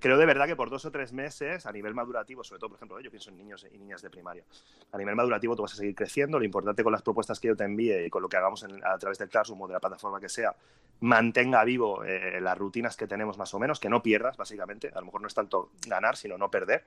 [0.00, 2.78] creo de verdad que por dos o tres meses, a nivel madurativo, sobre todo, por
[2.78, 4.44] ejemplo, yo pienso en niños y niñas de primaria,
[4.92, 6.38] a nivel madurativo tú vas a seguir creciendo.
[6.38, 8.98] Lo importante con las propuestas que yo te envíe y con lo que hagamos a
[8.98, 10.54] través del Classroom o de la plataforma que sea,
[11.00, 14.90] mantenga vivo eh, las rutinas que tenemos más o menos, que no pierdas, básicamente.
[14.94, 16.84] A lo mejor no es tanto ganar, sino no perder.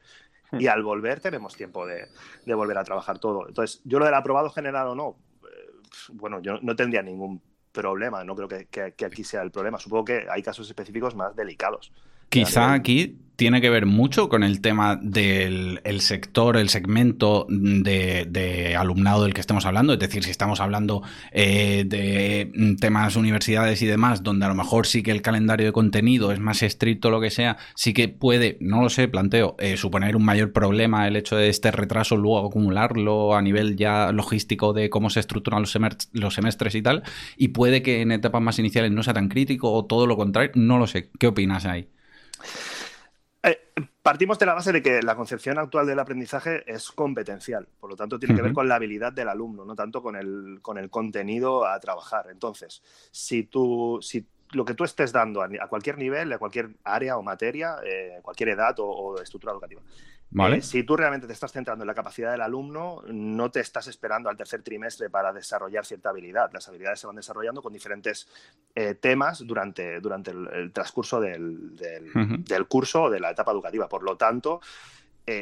[0.51, 0.61] Hmm.
[0.61, 2.07] Y al volver tenemos tiempo de,
[2.45, 3.47] de volver a trabajar todo.
[3.47, 5.71] Entonces, yo lo del aprobado general o no, eh,
[6.13, 7.41] bueno, yo no tendría ningún
[7.79, 9.79] problema, no creo que, que, aquí sea el problema.
[9.79, 11.91] Supongo que hay casos específicos más delicados.
[12.29, 19.23] Quizá aquí tiene que ver mucho con el tema del sector, el segmento de, alumnado
[19.23, 19.93] del que estemos hablando.
[19.93, 24.85] Es decir, si estamos hablando eh, de temas universidades y demás, donde a lo mejor
[24.85, 28.57] sí que el calendario de contenido es más estricto, lo que sea, sí que puede,
[28.59, 32.45] no lo sé, planteo, eh, suponer un mayor problema el hecho de este retraso, luego
[32.45, 35.77] acumularlo a nivel ya logístico de cómo se estructuran los,
[36.11, 37.03] los semestres y tal.
[37.37, 40.51] Y puede que en etapas más iniciales no sea tan crítico o todo lo contrario.
[40.55, 41.09] No lo sé.
[41.17, 41.87] ¿Qué opinas ahí?
[43.41, 43.57] Eh,
[44.01, 47.95] partimos de la base de que la concepción actual del aprendizaje es competencial, por lo
[47.95, 50.89] tanto tiene que ver con la habilidad del alumno, no tanto con el, con el
[50.89, 52.27] contenido a trabajar.
[52.29, 57.17] Entonces, si tú, si lo que tú estés dando a, cualquier nivel, a cualquier área
[57.17, 59.81] o materia, eh, cualquier edad o, estructura educativa.
[60.31, 63.87] Eh, si tú realmente te estás centrando en la capacidad del alumno, no te estás
[63.87, 66.51] esperando al tercer trimestre para desarrollar cierta habilidad.
[66.53, 68.27] Las habilidades se van desarrollando con diferentes
[68.75, 73.89] eh, temas durante, durante el, transcurso del, del, curso o de la etapa educativa.
[73.89, 74.61] Por lo tanto,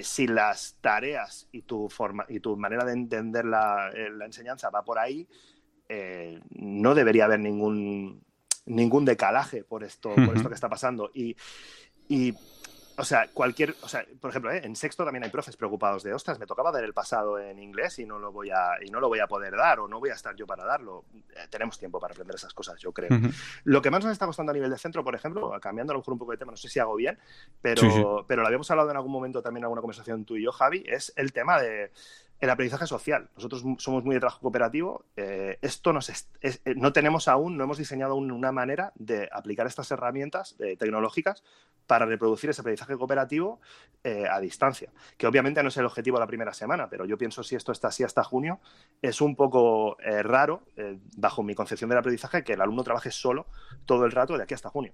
[0.02, 4.84] si las tareas y tu, forma, y tu manera de entender la, la enseñanza va
[4.84, 5.28] por ahí,
[6.50, 8.22] no debería haber ningún,
[8.68, 11.10] ningún decalaje por esto, por esto que está pasando.
[11.14, 11.36] Y,
[12.08, 12.34] y,
[13.00, 14.62] o sea, cualquier, o sea, por ejemplo, ¿eh?
[14.64, 18.00] en sexto también hay profes preocupados de, ostras, me tocaba dar el pasado en inglés
[18.00, 20.10] y no lo voy a, y no lo voy a poder dar o no voy
[20.10, 21.06] a estar yo para darlo.
[21.14, 23.10] Eh, tenemos tiempo para aprender esas cosas, yo creo.
[23.66, 26.00] Lo que más nos está costando a nivel de centro, por ejemplo, cambiando a lo
[26.00, 27.20] mejor un poco de tema, no sé si hago bien,
[27.62, 30.52] pero, pero lo habíamos hablado en algún momento también en alguna conversación tú y yo,
[30.52, 31.92] Javi, es el tema de
[32.40, 33.30] el aprendizaje social.
[33.36, 35.06] Nosotros somos muy de trabajo cooperativo.
[35.16, 36.16] Eh, esto nos eh,
[36.76, 41.44] no tenemos aún, no hemos diseñado aún una manera de aplicar estas herramientas eh, tecnológicas
[41.88, 43.62] para reproducir ese aprendizaje cooperativo
[44.30, 44.92] a distancia.
[45.18, 47.72] Que obviamente no es el objetivo de la primera semana, pero yo pienso si esto
[47.72, 48.60] está así hasta junio,
[49.02, 50.64] es un poco raro,
[51.16, 53.48] bajo mi concepción del aprendizaje, que el alumno trabaje solo
[53.86, 54.92] todo el rato de aquí hasta junio.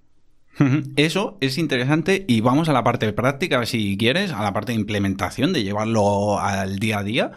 [0.96, 4.80] Eso es interesante y vamos a la parte práctica, si quieres, a la parte de
[4.80, 7.32] implementación, de llevarlo al día a día.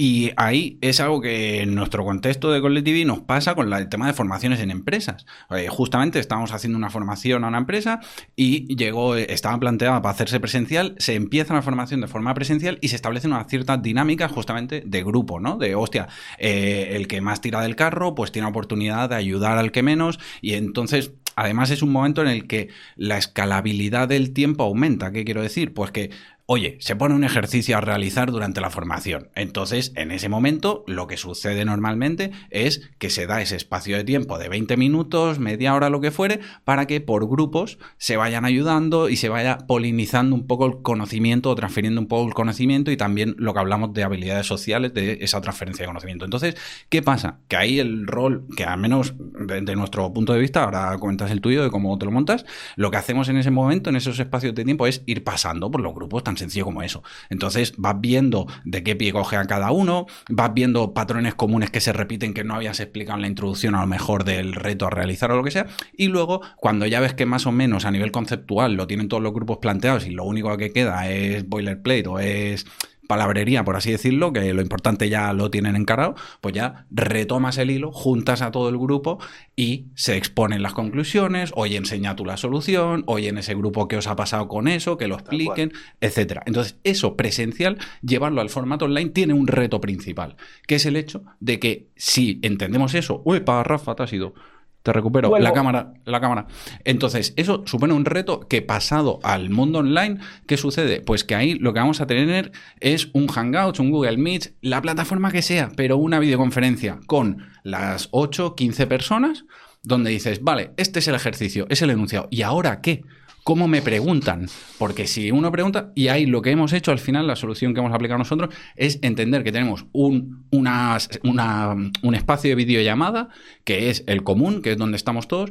[0.00, 4.06] Y ahí es algo que en nuestro contexto de Collective nos pasa con el tema
[4.06, 5.26] de formaciones en empresas.
[5.50, 7.98] Eh, justamente estábamos haciendo una formación a una empresa
[8.36, 12.88] y llegó, estaba planteada para hacerse presencial, se empieza la formación de forma presencial y
[12.88, 15.56] se establece una cierta dinámica justamente de grupo, ¿no?
[15.56, 16.06] De, hostia,
[16.38, 20.20] eh, el que más tira del carro, pues tiene oportunidad de ayudar al que menos
[20.40, 25.12] y entonces además es un momento en el que la escalabilidad del tiempo aumenta.
[25.12, 25.72] ¿Qué quiero decir?
[25.72, 26.10] Pues que
[26.50, 29.28] oye, se pone un ejercicio a realizar durante la formación.
[29.34, 34.04] Entonces, en ese momento, lo que sucede normalmente es que se da ese espacio de
[34.04, 38.46] tiempo de 20 minutos, media hora, lo que fuere, para que por grupos se vayan
[38.46, 42.90] ayudando y se vaya polinizando un poco el conocimiento o transfiriendo un poco el conocimiento
[42.90, 46.24] y también lo que hablamos de habilidades sociales, de esa transferencia de conocimiento.
[46.24, 46.56] Entonces,
[46.88, 47.40] ¿qué pasa?
[47.48, 51.42] Que ahí el rol, que al menos desde nuestro punto de vista, ahora comentas el
[51.42, 54.54] tuyo de cómo te lo montas, lo que hacemos en ese momento, en esos espacios
[54.54, 57.02] de tiempo, es ir pasando por los grupos tan sencillo como eso.
[57.30, 61.92] Entonces vas viendo de qué pie coge cada uno, vas viendo patrones comunes que se
[61.92, 65.30] repiten que no habías explicado en la introducción a lo mejor del reto a realizar
[65.30, 68.10] o lo que sea, y luego cuando ya ves que más o menos a nivel
[68.10, 72.18] conceptual lo tienen todos los grupos planteados y lo único que queda es boilerplate o
[72.18, 72.66] es
[73.08, 77.70] palabrería, por así decirlo, que lo importante ya lo tienen encarado, pues ya retomas el
[77.70, 79.18] hilo, juntas a todo el grupo
[79.56, 83.96] y se exponen las conclusiones, hoy enseña tú la solución, hoy en ese grupo que
[83.96, 86.42] os ha pasado con eso, que lo expliquen, etcétera.
[86.46, 91.24] Entonces, eso presencial, llevarlo al formato online tiene un reto principal, que es el hecho
[91.40, 94.34] de que si entendemos eso, uy, para Rafa, te has ido
[94.82, 96.46] te recupero la cámara, la cámara.
[96.84, 101.00] Entonces, eso supone un reto que pasado al mundo online, ¿qué sucede?
[101.00, 104.80] Pues que ahí lo que vamos a tener es un Hangout, un Google Meet, la
[104.80, 109.44] plataforma que sea, pero una videoconferencia con las 8, 15 personas,
[109.82, 113.02] donde dices, vale, este es el ejercicio, es el enunciado, ¿y ahora qué?
[113.48, 114.46] Cómo me preguntan.
[114.76, 117.80] Porque si uno pregunta, y ahí lo que hemos hecho al final, la solución que
[117.80, 123.30] hemos aplicado nosotros, es entender que tenemos un, un espacio de videollamada,
[123.64, 125.48] que es el común, que es donde estamos todos,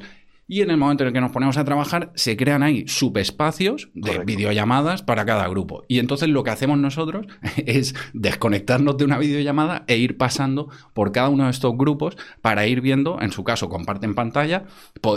[0.47, 3.89] y en el momento en el que nos ponemos a trabajar, se crean ahí subespacios
[3.93, 5.83] de videollamadas para cada grupo.
[5.87, 11.11] Y entonces lo que hacemos nosotros es desconectarnos de una videollamada e ir pasando por
[11.11, 14.65] cada uno de estos grupos para ir viendo, en su caso, comparten pantalla,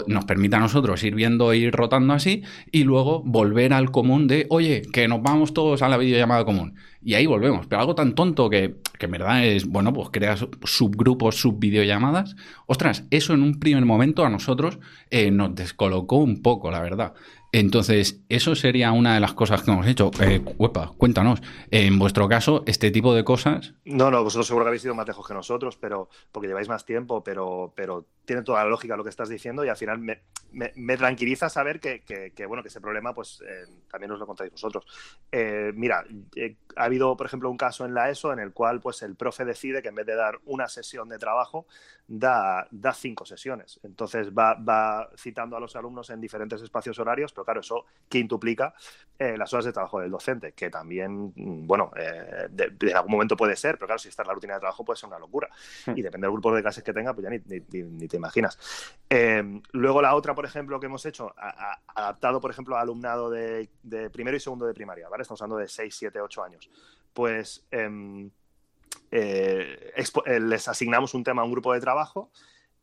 [0.07, 4.27] nos permite a nosotros ir viendo e ir rotando así y luego volver al común
[4.27, 6.75] de, oye, que nos vamos todos a la videollamada común.
[7.03, 7.67] Y ahí volvemos.
[7.67, 12.35] Pero algo tan tonto que, que en verdad es, bueno, pues creas subgrupos, subvideollamadas.
[12.67, 17.13] Ostras, eso en un primer momento a nosotros eh, nos descolocó un poco, la verdad.
[17.53, 20.09] Entonces, eso sería una de las cosas que hemos hecho.
[20.21, 20.41] Eh,
[20.97, 23.73] cuéntanos, en vuestro caso, este tipo de cosas.
[23.83, 26.85] No, no, vosotros seguro que habéis sido más lejos que nosotros, pero porque lleváis más
[26.85, 30.97] tiempo, pero, pero tiene toda la lógica lo que estás diciendo y al final me,
[30.97, 34.85] tranquiliza saber que, que, bueno, que ese problema pues eh, también os lo contáis vosotros.
[35.31, 38.79] Eh, mira, eh, ha habido, por ejemplo, un caso en la ESO en el cual
[38.79, 41.65] pues el profe decide que en vez de dar una sesión de trabajo,
[42.07, 43.79] da, da cinco sesiones.
[43.83, 48.73] Entonces va, va citando a los alumnos en diferentes espacios horarios, pero claro, eso quintuplica
[49.19, 51.91] las horas de trabajo del docente, que también, mm, bueno,
[52.49, 54.97] de, algún momento puede ser, pero claro, si está en la rutina de trabajo puede
[54.97, 55.47] ser una locura.
[55.85, 55.95] Hmm.
[55.95, 58.57] Y depende del grupo de clases que tenga, pues ya ni, ni, ni te imaginas.
[59.09, 61.33] Em, luego la otra, por ejemplo, que hemos hecho,
[61.95, 63.69] adaptado, por ejemplo, a alumnado de,
[64.11, 65.21] primero y segundo de primaria, ¿vale?
[65.21, 66.69] Estamos hablando de 6, 7, 8 años.
[67.13, 68.29] Pues em,
[69.11, 72.31] eh, eh, les asignamos un tema a un grupo de trabajo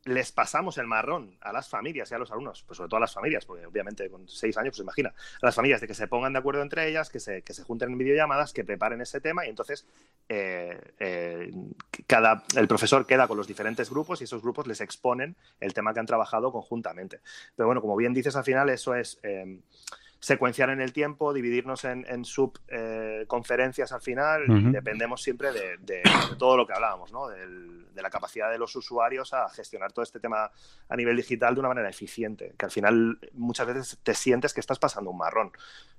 [0.09, 3.01] les pasamos el marrón a las familias y a los alumnos, pues sobre todo a
[3.01, 6.09] las familias, porque obviamente con seis años, pues imagina, a las familias de que se
[6.09, 9.21] pongan de acuerdo entre ellas, que se, que se junten en videollamadas, que preparen ese
[9.21, 9.87] tema y entonces
[10.29, 11.53] eh, eh,
[12.07, 15.93] cada, el profesor queda con los diferentes grupos y esos grupos les exponen el tema
[15.93, 17.21] que han trabajado conjuntamente.
[17.55, 19.19] Pero bueno, como bien dices, al final eso es...
[19.23, 19.61] Eh,
[20.21, 26.03] secuenciar en el tiempo, dividirnos en, en subconferencias al final y dependemos siempre de,
[26.39, 27.29] todo lo que hablábamos, ¿no?
[27.29, 30.51] de la capacidad de los usuarios a gestionar todo este tema
[30.89, 34.61] a nivel digital de una manera eficiente, que al final muchas veces te sientes que
[34.61, 35.53] estás pasando un marrón.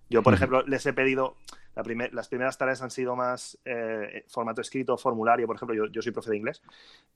[0.09, 1.37] Yo, por ejemplo, les he pedido,
[1.75, 6.31] las primeras tareas han sido más eh, formato escrito, formulario, por ejemplo, yo, soy profe
[6.31, 6.61] de inglés,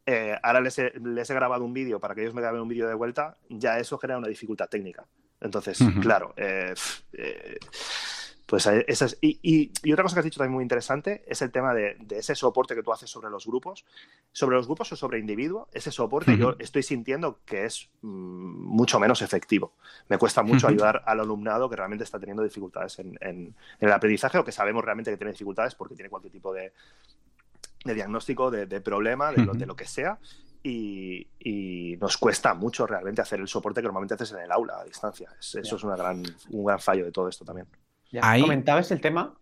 [0.06, 2.68] eh, ahora les he, les he grabado un vídeo para que ellos me graben un
[2.68, 5.06] vídeo de vuelta, ya eso genera una dificultad técnica.
[5.44, 6.74] Entonces, claro, eh,
[7.12, 7.60] eh,
[8.46, 11.98] pues esas, y, otra cosa que has dicho también muy interesante es el tema de,
[12.12, 13.84] ese soporte que tú haces sobre los grupos,
[14.32, 19.00] sobre los grupos o sobre individuo, ese soporte yo estoy sintiendo que es mm, mucho
[19.00, 19.74] menos efectivo.
[20.08, 24.46] Me cuesta mucho ayudar al alumnado que realmente está teniendo dificultades en, el aprendizaje o
[24.46, 26.72] que sabemos realmente que tiene dificultades porque tiene cualquier tipo de,
[27.84, 30.20] diagnóstico, de, problema, de de lo, que sea,
[30.64, 34.84] y, nos cuesta mucho realmente hacer el soporte que normalmente haces en el aula a
[34.84, 35.30] distancia.
[35.40, 37.68] eso es una gran, un gran fallo de todo esto también.
[38.42, 39.34] Comentabas el tema.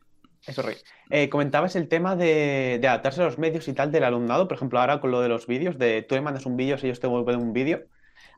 [0.46, 0.64] Eso,
[1.12, 4.48] eh, comentabas el tema de, adaptarse a los medios y tal del alumnado.
[4.48, 6.88] Por ejemplo, ahora con lo de los vídeos, de tú me mandas un vídeo, si
[6.88, 7.84] ellos te vuelven un vídeo.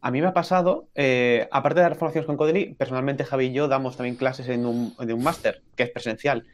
[0.02, 3.54] A mí me ha pasado, eh, aparte de dar formaciones con Codely, personalmente Javi y
[3.54, 6.46] yo damos también clases en un, en un máster, que es presencial.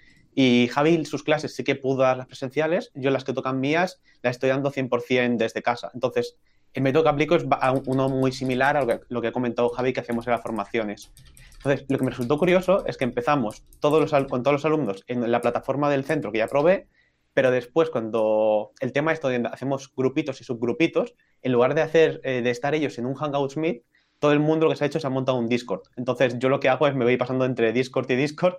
[0.42, 4.00] Y Javi, sus clases sí que pudo dar las presenciales, yo las que tocan mías
[4.22, 5.92] las estoy dando 100% desde casa.
[5.94, 6.38] Entonces,
[6.72, 7.44] el método que aplico es
[7.88, 11.12] uno muy similar a lo que, ha comentado Javi que hacemos en las formaciones.
[11.58, 15.30] Entonces, lo que me resultó curioso es que empezamos todos con todos los alumnos en
[15.30, 16.88] la plataforma del centro que ya probé,
[17.34, 22.22] pero después cuando el tema es donde hacemos grupitos y subgrupitos, en lugar de hacer
[22.24, 23.84] eh, de estar ellos en un Hangouts Meet,
[24.20, 25.84] todo el mundo lo que se ha hecho es ha montado un Discord.
[25.96, 28.56] Entonces, yo lo que hago es me voy pasando entre Discord y Discord,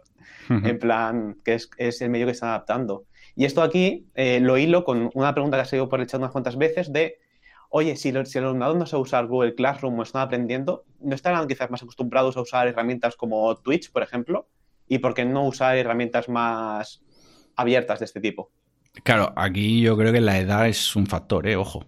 [0.49, 3.05] en plan, que es, es, el medio que está adaptando.
[3.37, 6.18] Y esto aquí eh, lo hilo con una pregunta que ha salido por el chat
[6.18, 7.18] unas cuantas veces de,
[7.68, 11.46] oye, si, si el alumnado no sabe usar Google Classroom o están aprendiendo, ¿no estarán
[11.46, 14.49] quizás más acostumbrados a usar herramientas como Twitch, por ejemplo?
[14.88, 17.03] ¿Y por qué no usar herramientas más
[17.55, 18.51] abiertas de este tipo?
[19.05, 21.55] Claro, aquí yo creo que la edad es un factor, ¿eh?
[21.55, 21.85] Ojo.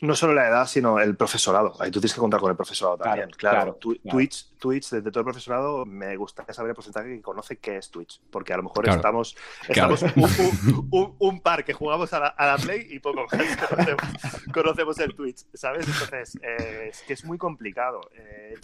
[0.00, 1.74] No solo la edad, sino el profesorado.
[1.80, 3.30] Ahí tú tienes que contar con el profesorado también.
[3.30, 7.78] Claro, Twitch, Twitch, desde todo el profesorado, me gustaría saber el porcentaje que conoce qué
[7.78, 8.20] es Twitch.
[8.30, 10.02] Porque a lo mejor estamos, estamos
[10.90, 13.32] un, par que jugamos a la, Play y poco más
[14.52, 15.86] conocemos, el Twitch, ¿sabes?
[15.88, 18.00] Entonces, eh, es que es muy complicado.
[18.14, 18.54] Eh,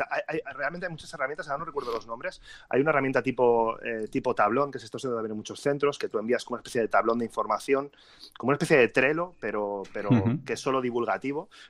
[0.54, 2.42] realmente hay muchas herramientas, ahora no recuerdo los nombres.
[2.68, 5.98] Hay una herramienta tipo, eh, tipo tablón, que se está usando también en muchos centros,
[5.98, 7.90] que tú envías como una especie de tablón de información,
[8.36, 10.10] como una especie de Trello, pero, pero
[10.44, 11.21] que es solo divulgativo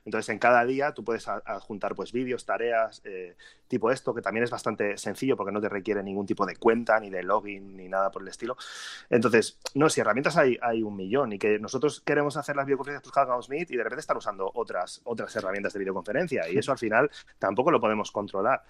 [0.04, 3.36] entonces, en cada día tú puedes adjuntar pues vídeos, tareas, eh,
[3.68, 6.98] tipo esto, que también es bastante sencillo porque no te requiere ningún tipo de cuenta,
[7.00, 8.56] ni de login, ni nada por el estilo.
[9.10, 13.02] Entonces, no, si herramientas hay, hay un millón y que nosotros queremos hacer las videoconferencias
[13.02, 16.72] por Hangouts Meet y de repente están usando otras, otras herramientas de videoconferencia y eso
[16.72, 18.62] al final tampoco lo podemos controlar.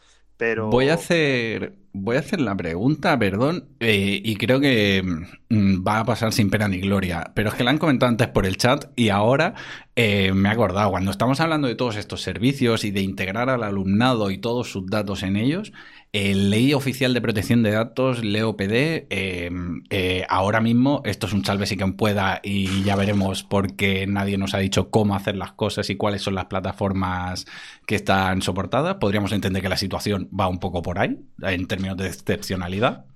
[0.68, 5.02] Voy a hacer, voy a hacer la pregunta, perdón, eh, y creo que
[5.48, 8.28] mm, va a pasar sin pena ni gloria, pero es que la han comentado antes
[8.28, 9.55] por el chat y ahora
[9.94, 13.62] eh, me he acordado, cuando estamos hablando de todos estos servicios y de integrar al
[13.62, 15.72] alumnado y todos sus datos en ellos,
[16.12, 21.42] el Ley Oficial de Protección de Datos, LEOPD, em, eh, ahora mismo, esto es un
[21.42, 25.53] salve si quien pueda y ya veremos porque nadie nos ha dicho cómo hacer las
[25.53, 27.46] cosas y cuáles son las plataformas
[27.87, 28.96] que están soportadas.
[28.96, 33.07] Podríamos entender que la situación va un poco por ahí, en términos de excepcionalidad.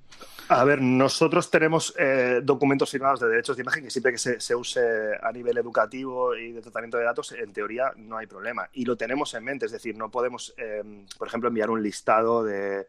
[0.49, 4.55] A ver, nosotros tenemos eh, documentos firmados de derechos de imagen que siempre que se,
[4.55, 4.81] use
[5.21, 8.69] a nivel educativo y de tratamiento de datos, en teoría no hay problema.
[8.73, 10.85] Y lo tenemos en mente, es decir, no podemos, eh,
[11.19, 12.87] por ejemplo, enviar un listado de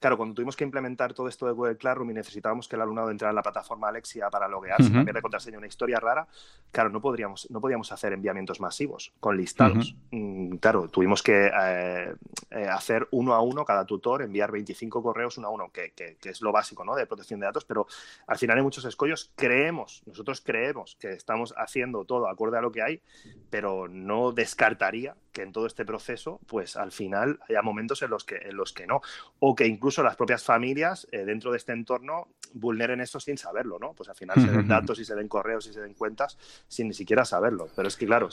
[0.00, 3.10] Claro, cuando tuvimos que implementar todo esto de Google Classroom y necesitábamos que el alumnado
[3.10, 6.28] entrara en la plataforma Alexia para loguearse, cambiar de contraseña, una historia rara,
[6.70, 9.96] claro, no, podríamos, no podíamos hacer enviamientos masivos con listados.
[10.12, 12.14] Mm, claro, tuvimos que eh,
[12.50, 16.42] eh, hacer uno a uno cada tutor, enviar 25 correos uno a uno, que, es
[16.42, 16.94] lo básico ¿no?
[16.94, 17.88] de protección de datos, pero
[18.28, 19.32] al final hay muchos escollos.
[19.34, 23.00] Creemos, nosotros creemos que estamos haciendo todo acorde a lo que hay,
[23.50, 28.24] pero no descartaría que en todo este proceso, pues al final haya momentos en los
[28.24, 29.00] que, en los que no,
[29.38, 33.78] o que incluso las propias familias eh, dentro de este entorno vulneren esto sin saberlo,
[33.78, 33.92] ¿no?
[33.92, 36.88] Pues al final se den datos y se den correos y se den cuentas sin
[36.88, 37.68] ni siquiera saberlo.
[37.76, 38.28] Pero es que, claro,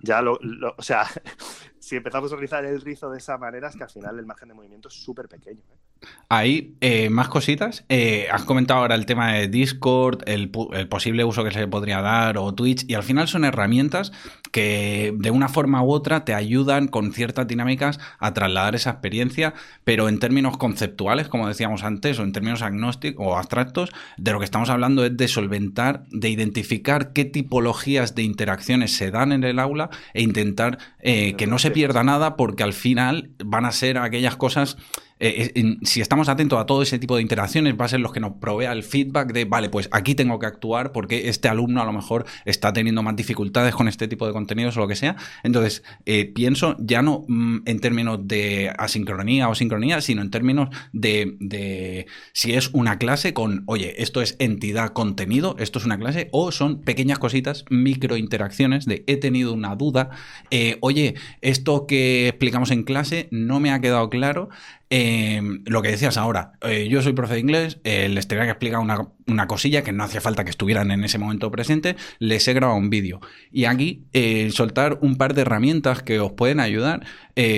[0.00, 0.40] Ya lo,
[0.76, 1.06] o sea,
[1.78, 4.48] si empezamos a realizar el rizo de esa manera, es que al final el margen
[4.48, 5.62] de movimiento es súper pequeño.
[5.62, 5.89] ¿eh?
[6.32, 7.84] Hay eh, más cositas.
[7.88, 12.00] Eh, has comentado ahora el tema de Discord, el, posible uso que se le podría
[12.02, 14.12] dar o Twitch, y al final son herramientas
[14.52, 19.54] que de una forma u otra te ayudan con ciertas dinámicas a trasladar esa experiencia,
[19.82, 24.38] pero en términos conceptuales, como decíamos antes, o en términos agnósticos o abstractos, de lo
[24.38, 29.42] que estamos hablando es de solventar, de identificar qué tipologías de interacciones se dan en
[29.42, 33.98] el aula e intentar que no se pierda nada porque al final van a ser
[33.98, 34.76] aquellas cosas
[35.20, 38.12] eh, eh, si estamos atentos a todo ese tipo de interacciones, va a ser los
[38.12, 41.82] que nos provea el feedback de, vale, pues aquí tengo que actuar porque este alumno
[41.82, 44.96] a lo mejor está teniendo más dificultades con este tipo de contenidos o lo que
[44.96, 45.16] sea.
[45.42, 50.70] Entonces, eh, pienso ya no mm, en términos de asincronía o sincronía, sino en términos
[50.92, 56.30] de, si es una clase con, oye, esto es entidad contenido, esto es una clase,
[56.32, 60.10] o son pequeñas cositas, micro interacciones de he tenido una duda,
[60.80, 64.48] oye, esto que explicamos en clase no me ha quedado claro,
[64.92, 68.50] Em, lo que decías ahora, eh, yo soy profe de inglés, eh, les tenía que
[68.50, 72.54] explicar una, cosilla que no hacía falta que estuvieran en ese momento presente, les he
[72.54, 73.20] grabado un vídeo.
[73.52, 77.06] Y aquí eh, soltar un par de herramientas que os pueden ayudar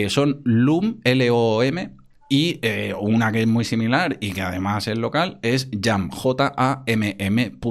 [0.09, 1.93] son Loom, L-O-M,
[2.29, 2.61] y
[3.01, 7.63] una que es muy similar y que además es local es jam, J-A-M-M.app.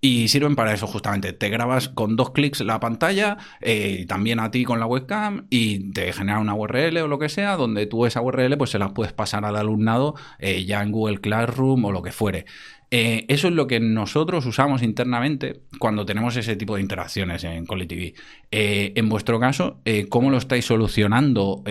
[0.00, 1.32] Y sirven para eso justamente.
[1.32, 5.90] Te grabas con dos clics la pantalla, eh, también a ti con la webcam, y
[5.90, 8.94] te genera una URL o lo que sea, donde tú esa URL pues se la
[8.94, 12.46] puedes pasar al alumnado eh, ya en Google Classroom o lo que fuere.
[12.90, 17.66] Eh, eso es lo que nosotros usamos internamente cuando tenemos ese tipo de interacciones en
[17.66, 18.14] TV.
[18.50, 21.64] en vuestro caso, ¿cómo lo estáis solucionando?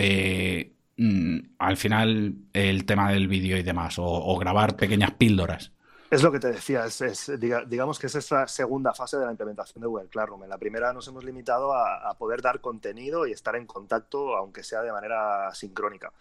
[0.96, 5.72] Mm, al final el tema del vídeo y demás, o grabar pequeñas píldoras.
[6.10, 9.82] Es lo que te decía, es, digamos que es esta segunda fase de la implementación
[9.82, 10.42] de Google Classroom.
[10.44, 14.62] En la primera nos hemos limitado a, poder dar contenido y estar en contacto, aunque
[14.62, 16.12] sea de manera sincrónica.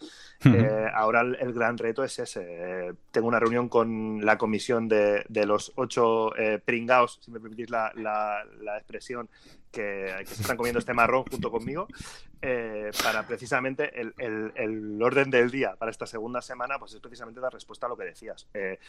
[0.44, 2.46] Eh, ahora el, gran reto es ese.
[2.46, 7.70] Eh, tengo una reunión con la comisión de, los ocho eh, pringaos, si me permitís
[7.70, 9.30] la, la expresión,
[9.72, 11.88] que, se están comiendo este marrón junto conmigo,
[12.41, 17.53] eh, para precisamente el, orden del día para esta segunda semana, pues es precisamente dar
[17.53, 18.47] respuesta a lo que decías.
[18.53, 18.80] Eh,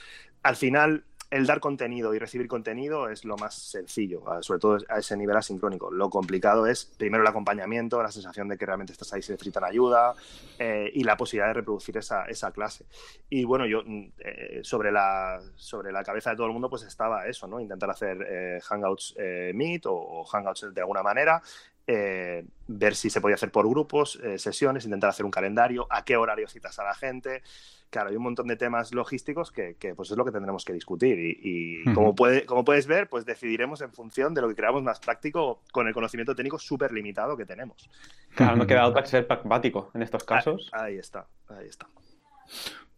[0.42, 4.98] al final, el dar contenido y recibir contenido es lo más sencillo, sobre todo a
[4.98, 5.90] ese nivel asincrónico.
[5.90, 9.64] Lo complicado es primero el acompañamiento, la sensación de que realmente estás ahí si necesitan
[9.64, 10.14] ayuda
[10.58, 12.86] eh, y la posibilidad de reproducir esa, esa clase.
[13.28, 16.82] Y bueno, yo mm, eh, sobre, la, sobre la cabeza de todo el mundo pues
[16.84, 17.60] estaba eso, ¿no?
[17.60, 19.16] Intentar hacer eh, Hangouts
[19.52, 21.42] Meet o, Hangouts de alguna manera,
[21.86, 26.46] ver si se podía hacer por grupos, sesiones, intentar hacer un calendario, a qué horario
[26.46, 27.42] citas a la gente
[27.90, 31.18] claro, hay un montón de temas logísticos que, pues es lo que tendremos que discutir.
[31.18, 35.00] Y, como, puede, como puedes ver, pues decidiremos en función de lo que creamos más
[35.00, 37.88] práctico con el conocimiento técnico súper limitado que tenemos.
[38.34, 40.68] Claro, no queda otra que ser pragmático en estos casos.
[40.72, 41.86] ahí está, ahí está.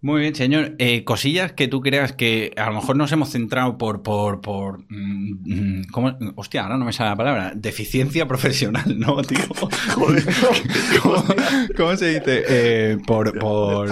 [0.02, 0.76] Muy bien, señor.
[0.78, 4.80] Eh, cosillas que tú creas que a lo mejor nos hemos centrado por, por, por
[4.88, 6.16] mm, mm, ¿cómo?
[6.36, 9.38] hostia, ahora no me sale la palabra, deficiencia profesional, ¿no, tío?
[11.76, 12.44] ¿Cómo, se dice?
[12.48, 13.90] Eh, por, por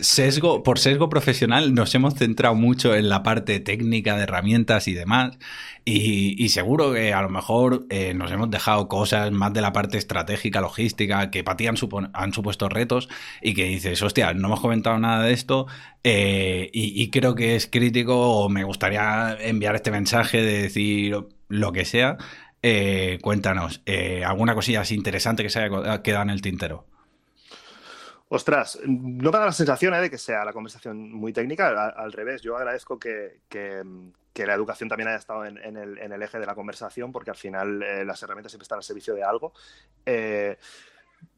[0.00, 4.94] sesgo, por sesgo profesional nos hemos centrado mucho en la parte técnica de herramientas y
[4.94, 5.38] demás.
[5.88, 9.98] Y, seguro que a lo mejor eh, nos hemos dejado cosas más de la parte
[9.98, 11.76] estratégica, logística, que para ti han,
[12.12, 13.08] han supuesto retos
[13.40, 15.66] y que dices, hostia, no hemos comentado nada de esto
[16.04, 21.16] eh, y, creo que es crítico o me gustaría enviar este mensaje de decir
[21.48, 22.16] lo que sea.
[22.62, 23.82] Eh, cuéntanos,
[24.24, 26.84] ¿alguna cosilla interesante que se haya quedado en el tintero?
[28.28, 32.42] Ostras, no me da la sensación de que sea la conversación muy técnica, al, revés,
[32.42, 33.40] yo agradezco que,
[34.36, 37.82] que la educación también haya estado en, el, eje de la conversación, porque al final
[37.82, 39.54] eh, las herramientas siempre están al servicio de algo.
[40.04, 40.58] Eh,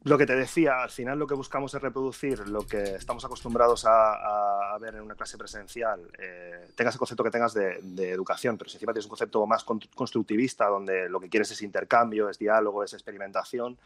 [0.03, 3.85] lo que te decía, al final lo que buscamos es reproducir lo que estamos acostumbrados
[3.87, 8.69] a, ver en una clase presencial, eh, tengas el concepto que tengas de, educación, pero
[8.69, 12.83] si encima tienes un concepto más constructivista, donde lo que quieres es intercambio, es diálogo,
[12.83, 13.77] es experimentación,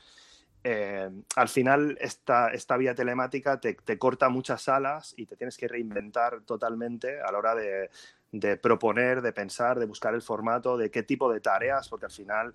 [1.36, 5.68] al final esta, esta vía telemática te, te, corta muchas alas y te tienes que
[5.68, 7.90] reinventar totalmente a la hora de,
[8.34, 12.12] de proponer, de pensar, de buscar el formato, de qué tipo de tareas, porque al
[12.12, 12.54] final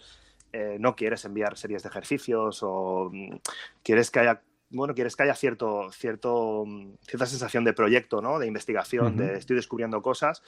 [0.52, 3.36] eh, no quieres enviar series de ejercicios o mm,
[3.82, 8.38] quieres que haya bueno, quieres que haya cierto, cierto, mm, cierta sensación de proyecto, ¿no?
[8.38, 10.42] De investigación, de estoy descubriendo cosas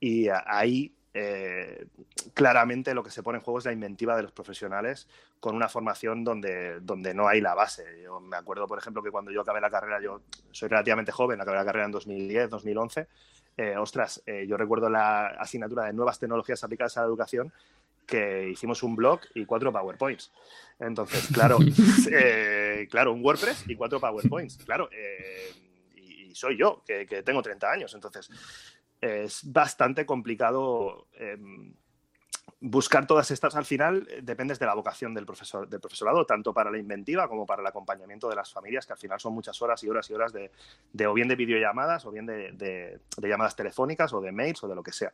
[0.00, 1.86] y ahí eh,
[2.34, 5.08] claramente lo que se pone en juego es la inventiva de los profesionales
[5.40, 7.84] con una formación donde, donde no hay la base.
[8.02, 11.40] Yo me acuerdo, por ejemplo, que cuando yo acabé la carrera, yo soy relativamente joven,
[11.40, 13.08] acabé la carrera en 2010, 2011,
[13.56, 17.52] eh, ostras, eh, yo recuerdo la asignatura de nuevas tecnologías aplicadas a la educación
[18.08, 20.32] que hicimos un blog y cuatro PowerPoints.
[20.80, 21.58] Entonces, claro,
[22.10, 24.58] eh, claro, un WordPress y cuatro PowerPoints.
[24.64, 25.52] Claro, eh,
[25.94, 27.94] y, soy yo, que, tengo 30 años.
[27.94, 28.30] Entonces,
[29.00, 31.74] es bastante complicado em,
[32.60, 33.54] buscar todas estas.
[33.54, 37.28] Al final, eh, dependes de la vocación del, profesor, del profesorado, tanto para la inventiva
[37.28, 40.08] como para el acompañamiento de las familias, que al final son muchas horas y horas
[40.10, 44.62] y horas de, o bien de videollamadas, o bien de, llamadas telefónicas, o de mails,
[44.64, 45.12] o de lo que sea.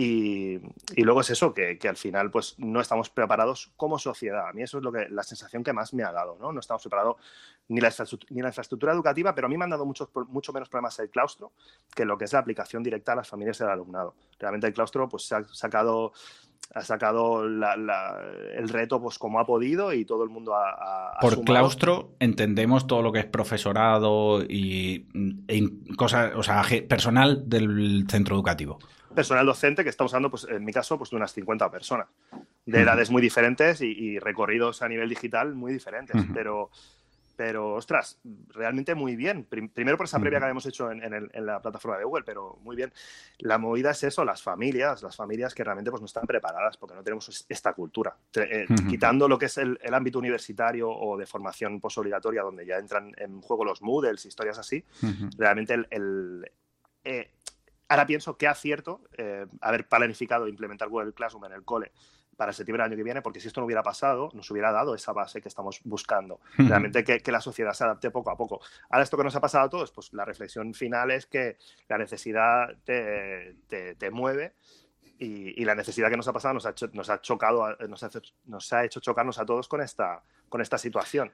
[0.00, 0.60] Y,
[1.02, 4.48] luego es eso, que, al final pues no estamos preparados como sociedad.
[4.48, 6.52] A mí eso es lo que, la sensación que más me ha dado, ¿no?
[6.52, 7.16] No estamos preparados
[7.66, 7.92] ni la,
[8.30, 11.10] ni la infraestructura educativa, pero a mí me han dado muchos, mucho menos problemas el
[11.10, 11.50] claustro
[11.92, 14.14] que lo que es la aplicación directa a las familias y al alumnado.
[14.38, 16.12] Realmente el claustro pues se ha sacado
[16.74, 22.10] ha sacado el reto pues como ha podido y todo el mundo ha, por claustro
[22.20, 25.06] entendemos todo lo que es profesorado y,
[25.48, 28.78] e cosas o sea personal del centro educativo
[29.14, 32.08] personal docente que estamos hablando, pues, en mi caso, pues, de unas 50 personas,
[32.66, 36.16] de edades muy diferentes y, recorridos a nivel digital muy diferentes.
[36.34, 36.70] Pero,
[37.36, 39.44] pero, ostras, realmente muy bien.
[39.44, 42.92] Primero por esa previa que habíamos hecho en, la plataforma de Google, pero muy bien.
[43.38, 46.96] La movida es eso, las familias, las familias que realmente pues, no están preparadas porque
[46.96, 48.16] no tenemos esta cultura.
[48.34, 53.12] Eh, quitando lo que es el, ámbito universitario o de formación posobligatoria, donde ya entran
[53.16, 54.84] en juego los Moodles, historias así,
[55.36, 56.50] realmente el...
[57.04, 57.30] Eh,
[57.88, 61.92] Ahora pienso que acierto eh, haber planificado implementar Google Classroom en el cole
[62.38, 64.94] para septiembre del año que viene, porque si esto no hubiera pasado, nos hubiera dado
[64.94, 66.40] esa base que estamos buscando.
[66.56, 68.60] Realmente que, la sociedad se adapte poco a poco.
[68.90, 71.56] Ahora, esto que nos ha pasado a todos, pues la reflexión final es que
[71.88, 73.56] la necesidad te,
[74.12, 74.54] mueve
[75.18, 78.10] y, la necesidad que nos ha pasado nos ha, nos ha chocado, nos ha,
[78.46, 81.32] nos ha, hecho chocarnos a todos con esta, con esta situación.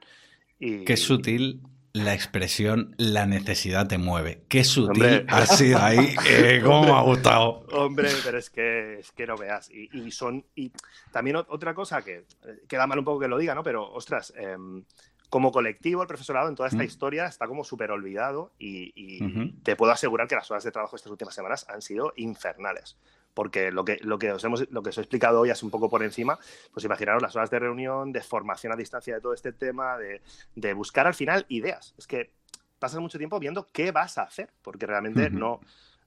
[0.58, 1.60] Y, Qué sutil
[1.94, 4.42] la expresión la necesidad te mueve.
[4.48, 6.14] Qué sutil ha sido ahí.
[6.26, 7.64] Eh, ¿Cómo me ha gustado?
[7.72, 9.70] Hombre, pero es que, es que no veas.
[9.70, 10.44] Y, son.
[10.54, 10.72] Y
[11.12, 13.62] también otra cosa que eh, queda mal un poco que lo diga, ¿no?
[13.62, 14.82] Pero, ostras, em,
[15.28, 16.86] como colectivo, el profesorado en toda esta mm.
[16.86, 21.12] historia está como súper olvidado y, te puedo asegurar que las horas de trabajo estas
[21.12, 22.96] últimas semanas han sido infernales
[23.34, 25.70] porque lo que, lo que, os hemos, lo que os he explicado hoy es un
[25.70, 26.38] poco por encima,
[26.72, 30.74] pues imaginaros las horas de reunión, de formación a distancia de todo este tema, de,
[30.74, 31.94] buscar al final ideas.
[31.98, 32.30] Es que
[32.78, 35.60] pasas mucho tiempo viendo qué vas a hacer, porque realmente no,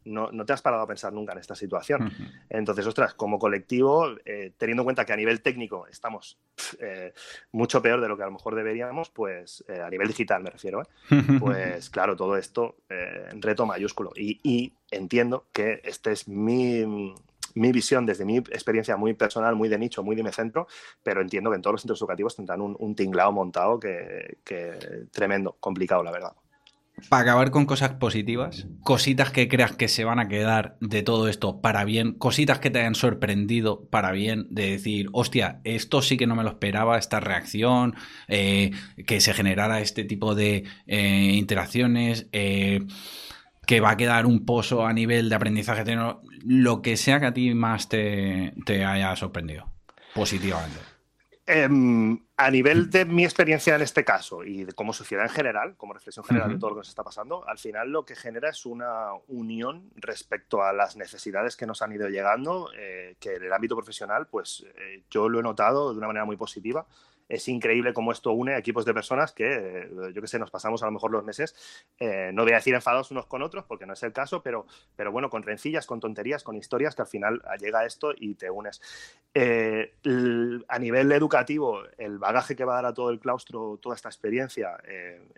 [0.07, 2.11] no, te has parado a pensar nunca en esta situación.
[2.49, 6.37] Entonces, ostras, como colectivo, eh, teniendo en cuenta que a nivel técnico estamos
[6.79, 7.13] eh,
[7.51, 10.49] mucho peor de lo que a lo mejor deberíamos, pues eh, a nivel digital me
[10.49, 10.83] refiero,
[11.39, 14.11] pues claro, todo esto en reto mayúsculo.
[14.15, 17.13] Y, entiendo que esta es mi,
[17.53, 20.67] visión desde mi experiencia muy personal, muy de nicho, muy de mi centro,
[21.03, 25.57] pero entiendo que en todos los centros educativos tendrán un, tinglado montado que, que tremendo,
[25.59, 26.33] complicado, la verdad
[27.09, 31.27] para acabar con cosas positivas, cositas que creas que se van a quedar de todo
[31.27, 36.17] esto para bien, cositas que te hayan sorprendido para bien, de decir, hostia, esto sí
[36.17, 37.95] que no me lo esperaba, esta reacción,
[38.27, 38.71] eh,
[39.05, 42.85] que se generara este tipo de eh, interacciones, eh,
[43.65, 45.83] que va a quedar un pozo a nivel de aprendizaje,
[46.43, 49.71] lo que sea que a ti más te, te haya sorprendido,
[50.13, 50.86] positivamente.
[51.49, 55.93] Em, a nivel de mi experiencia en este caso y como sociedad en general, como
[55.93, 58.65] reflexión general de todo lo que nos está pasando, al final lo que genera es
[58.65, 63.53] una unión respecto a las necesidades que nos han ido llegando, eh, que en el
[63.53, 66.85] ámbito profesional, pues eh, yo lo he notado de una manera muy positiva
[67.29, 70.81] es increíble cómo esto une equipos de personas que, eh, yo qué sé, nos pasamos
[70.83, 71.55] a lo mejor los meses,
[71.99, 74.65] eh, no voy a decir enfadados unos con otros, porque no es el caso, pero,
[74.95, 78.49] pero bueno, con rencillas, con tonterías, con historias, que al final llega esto y te
[78.49, 78.81] unes.
[79.33, 79.95] Eh,
[80.67, 84.09] a nivel educativo, el bagaje que va a dar a todo el claustro toda esta
[84.09, 84.77] experiencia,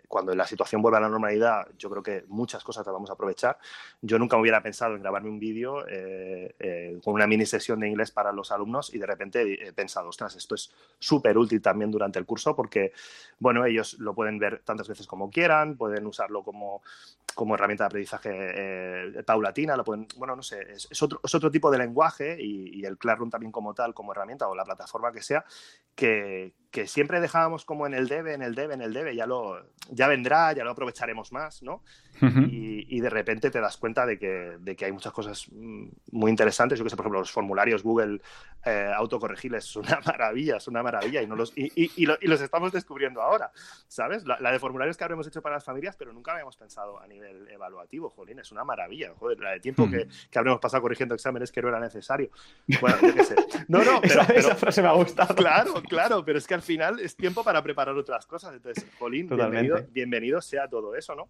[0.08, 3.14] cuando la situación vuelva a la normalidad, yo creo que muchas cosas las vamos a
[3.14, 3.58] aprovechar.
[4.00, 5.84] Yo nunca me hubiera pensado en grabarme un vídeo
[7.02, 10.34] con una mini sesión de inglés para los alumnos y de repente he pensado, ostras,
[10.36, 12.92] esto es súper útil también durante el curso porque,
[13.38, 16.82] bueno, ellos lo pueden ver tantas veces como quieran, pueden usarlo como,
[17.34, 21.50] como herramienta de aprendizaje eh, paulatina, lo pueden, bueno, no sé, es, otro, es otro
[21.50, 25.12] tipo de lenguaje y, y, el Classroom también como tal, como herramienta o la plataforma
[25.12, 25.44] que sea,
[25.94, 29.26] que, que siempre dejábamos como en el debe, en el debe, en el debe, ya,
[29.26, 29.60] lo,
[29.90, 31.82] ya vendrá, ya lo aprovecharemos más, ¿no?
[32.48, 36.30] y, de repente te das cuenta de que, de que, hay muchas cosas mm, muy
[36.30, 36.78] interesantes.
[36.78, 38.20] Yo que sé, por ejemplo, los formularios Google
[38.64, 42.72] eh, autocorregibles son una maravilla, es una maravilla y, no los, y, y, los estamos
[42.72, 43.50] descubriendo ahora,
[43.88, 44.24] ¿sabes?
[44.24, 47.19] La, de formularios que habremos hecho para las familias, pero nunca habíamos pensado a nivel
[47.22, 51.52] evaluativo, jolín, es una maravilla, joder, la de tiempo que, que, habremos pasado corrigiendo exámenes
[51.52, 52.30] que no era necesario.
[52.80, 53.36] Bueno, yo qué sé.
[53.68, 55.34] No, no, pero, esa, frase me ha gustado.
[55.34, 58.54] Claro, claro, pero es que al final es tiempo para preparar otras cosas.
[58.54, 59.28] Entonces, Jolín,
[59.92, 61.28] bienvenido, sea todo eso, ¿no?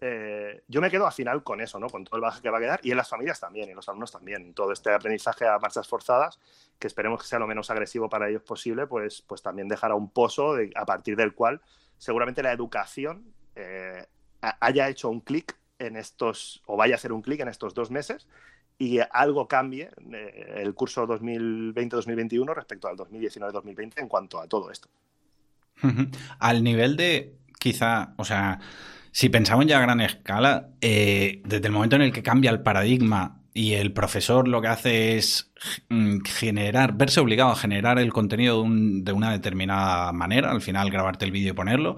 [0.00, 1.88] Eh, yo me quedo al final con eso, ¿no?
[1.88, 3.76] Con todo el baje que va a quedar y en las familias también, y en
[3.76, 4.54] los alumnos también.
[4.54, 6.40] Todo este aprendizaje a marchas forzadas,
[6.78, 10.10] que esperemos que sea lo menos agresivo para ellos posible, pues, pues también dejará un
[10.10, 11.60] pozo a partir del cual
[11.98, 14.06] seguramente la educación eh,
[14.40, 17.90] haya hecho un clic en estos, o vaya a hacer un clic en estos dos
[17.90, 18.26] meses
[18.78, 24.88] y algo cambie eh, el curso 2020-2021 respecto al 2019-2020 en cuanto a todo esto.
[26.38, 28.58] Al nivel de, quizá, o sea,
[29.12, 32.62] si pensamos ya a gran escala, eh, desde el momento en el que cambia el
[32.62, 35.52] paradigma y el profesor lo que hace es
[35.88, 38.68] mm, generar, verse obligado a generar el contenido de,
[39.02, 41.96] de una determinada manera, al final grabarte el vídeo y ponerlo,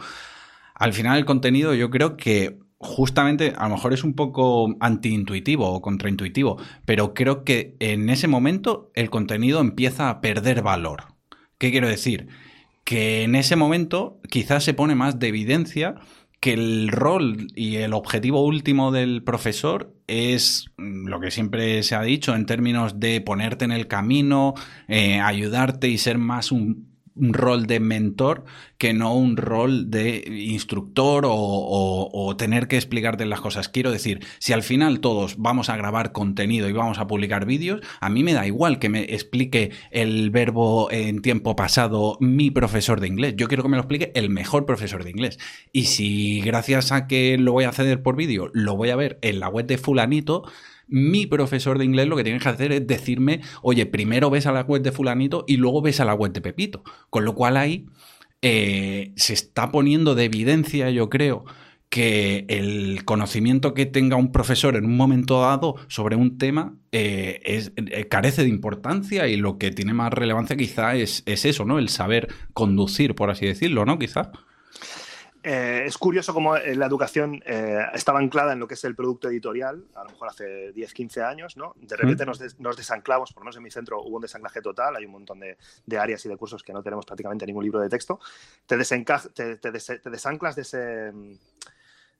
[0.80, 5.70] al final el contenido yo creo que justamente a lo mejor es un poco antiintuitivo
[5.70, 6.56] o contraintuitivo,
[6.86, 11.04] pero creo que en ese momento el contenido empieza a perder valor.
[11.58, 12.28] ¿Qué quiero decir?
[12.84, 15.96] Que en ese momento quizás se pone más de evidencia
[16.40, 22.00] que el rol y el objetivo último del profesor es lo que siempre se ha
[22.00, 24.54] dicho en términos de ponerte en el camino,
[24.88, 26.89] eh, ayudarte y ser más un
[27.20, 28.44] un rol de mentor
[28.78, 33.68] que no un rol de instructor o, tener que explicarte las cosas.
[33.68, 37.80] Quiero decir, si al final todos vamos a grabar contenido y vamos a publicar vídeos,
[38.00, 43.00] a mí me da igual que me explique el verbo en tiempo pasado mi profesor
[43.00, 43.34] de inglés.
[43.36, 45.38] Yo quiero que me lo explique el mejor profesor de inglés.
[45.72, 49.18] Y si gracias a que lo voy a acceder por vídeo, lo voy a ver
[49.22, 50.44] en la web de fulanito,
[50.90, 54.52] mi profesor de inglés lo que tiene que hacer es decirme, oye, primero ves a
[54.52, 56.82] la web de fulanito y luego ves a la web de Pepito.
[57.08, 57.86] Con lo cual ahí
[58.42, 61.44] eh, se está poniendo de evidencia, yo creo,
[61.90, 67.40] que el conocimiento que tenga un profesor en un momento dado sobre un tema eh,
[67.44, 71.64] es, eh, carece de importancia y lo que tiene más relevancia quizá es, es, eso,
[71.64, 71.80] ¿no?
[71.80, 73.98] El saber conducir, por así decirlo, ¿no?
[73.98, 74.30] Quizá.
[75.42, 78.94] Eh, es curioso cómo eh, la educación eh, estaba anclada en lo que es el
[78.94, 81.74] producto editorial, a lo mejor hace 10, 15 años, ¿no?
[81.76, 82.38] De repente nos,
[82.76, 85.98] desanclamos, por lo menos en mi centro hubo un desanclaje total, hay un montón de,
[85.98, 88.20] áreas y de cursos que no tenemos prácticamente ningún libro de texto.
[88.66, 91.12] Te, te desanclas de ese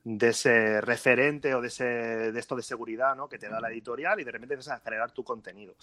[0.02, 3.28] de ese referente o de, ese, de esto de seguridad ¿no?
[3.28, 5.74] que te da la editorial y de repente empiezas a generar tu contenido.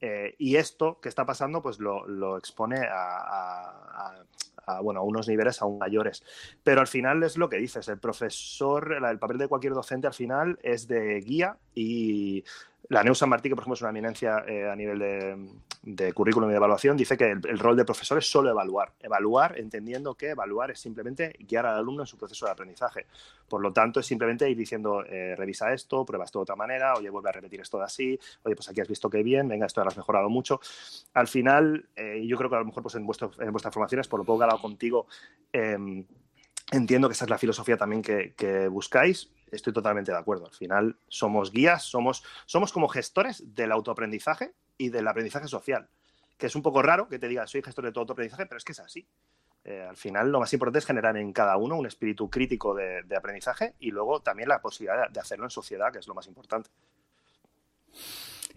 [0.00, 4.24] Eh, y esto que está pasando pues lo, lo expone a,
[4.66, 6.22] a, bueno, a unos niveles aún mayores.
[6.62, 10.14] Pero al final es lo que dices, el profesor, el papel de cualquier docente al
[10.14, 12.44] final es de guía y
[12.88, 14.98] la Neu San Martí, que por ejemplo es una eminencia eh, a nivel
[15.82, 18.92] de, currículum y de evaluación, dice que el, rol de profesor es solo evaluar.
[19.00, 23.06] Evaluar entendiendo que evaluar es simplemente guiar al alumno en su proceso de aprendizaje.
[23.48, 26.94] Por lo tanto, es simplemente ir diciendo, eh, revisa esto, prueba esto de otra manera,
[26.94, 29.66] oye, vuelve a repetir esto de así, oye, pues aquí has visto que bien, venga,
[29.66, 30.60] esto lo has mejorado mucho.
[31.14, 34.24] Al final, eh, yo creo que a lo mejor pues en, vuestras formaciones, por lo
[34.24, 35.06] poco que he hablado contigo,
[35.52, 36.04] em,
[36.72, 40.46] entiendo que esa es la filosofía también que buscáis estoy totalmente de acuerdo.
[40.46, 45.88] Al final somos guías, somos, somos como gestores del autoaprendizaje y del aprendizaje social.
[46.38, 48.64] Que es un poco raro que te diga soy gestor de todo autoaprendizaje, pero es
[48.64, 49.06] que es así.
[49.64, 53.02] Eh, al final lo más importante es generar en cada uno un espíritu crítico de,
[53.16, 56.70] aprendizaje y luego también la posibilidad de hacerlo en sociedad, que es lo más importante.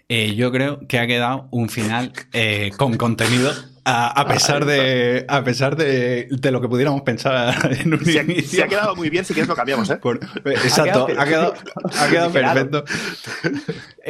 [0.08, 3.52] Eh, yo creo que ha quedado un final eh, con contenido
[3.86, 8.60] a, pesar de a pesar de, lo que pudiéramos pensar en un se inicio.
[8.60, 10.00] Se ha quedado muy bien, si quieres lo cambiamos, ¿eh?
[10.46, 11.54] exacto, ha quedado,
[12.00, 12.84] ha quedado, perfecto.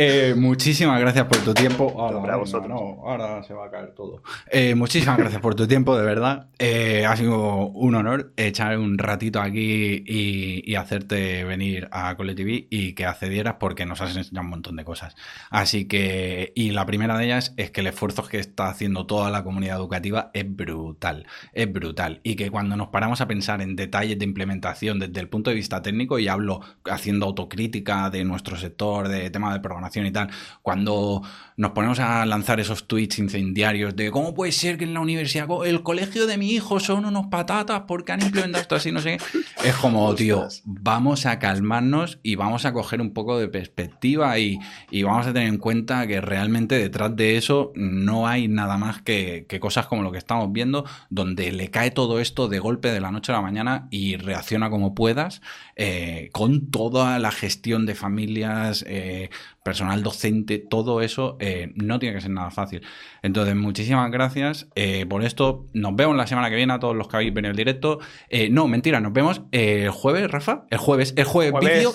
[0.01, 1.93] Eh, muchísimas gracias por tu tiempo.
[1.97, 2.37] Ahora,
[2.69, 4.23] no, ahora se va a caer todo.
[4.49, 6.47] Eh, muchísimas gracias por tu tiempo, de verdad.
[6.57, 12.67] Eh, ha sido un honor echar un ratito aquí y, hacerte venir a Cole TV
[12.69, 15.17] y que accedieras porque nos has enseñado un montón de cosas.
[15.49, 19.29] Así que, y la primera de ellas es que el esfuerzo que está haciendo toda
[19.29, 22.21] la comunidad educativa es brutal, es brutal.
[22.23, 25.57] Y que cuando nos paramos a pensar en detalles de implementación desde el punto de
[25.57, 30.29] vista técnico, y hablo haciendo autocrítica de nuestro sector, de tema de programación y tal,
[30.61, 31.21] cuando
[31.57, 35.47] nos ponemos a lanzar esos tweets incendiarios de cómo puede ser que en la universidad,
[35.65, 39.17] el colegio de mi hijo son unos patatas porque han implementado esto así, no sé,
[39.63, 44.59] es como, tío, vamos a calmarnos y vamos a coger un poco de perspectiva y,
[45.03, 49.45] vamos a tener en cuenta que realmente detrás de eso no hay nada más que,
[49.49, 53.01] que cosas como lo que estamos viendo, donde le cae todo esto de golpe de
[53.01, 55.41] la noche a la mañana y reacciona como puedas,
[55.75, 59.29] eh, con toda la gestión de familias, eh,
[59.63, 62.81] personal docente, todo eso eh, no tiene que ser nada fácil.
[63.21, 65.65] Entonces, muchísimas gracias eh, por esto.
[65.73, 67.99] Nos vemos la semana que viene a todos los que habéis venido al directo.
[68.29, 70.65] Eh, no, mentira, nos vemos el jueves, Rafa.
[70.69, 71.93] El jueves, el jueves, vídeo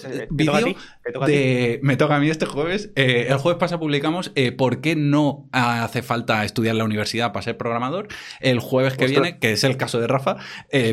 [1.27, 1.81] de...
[1.83, 2.91] Me toca a mí este jueves.
[2.95, 8.09] el jueves pasa publicamos por qué no hace falta estudiar la universidad para ser programador.
[8.41, 10.37] El jueves que viene, que es el caso de Rafa,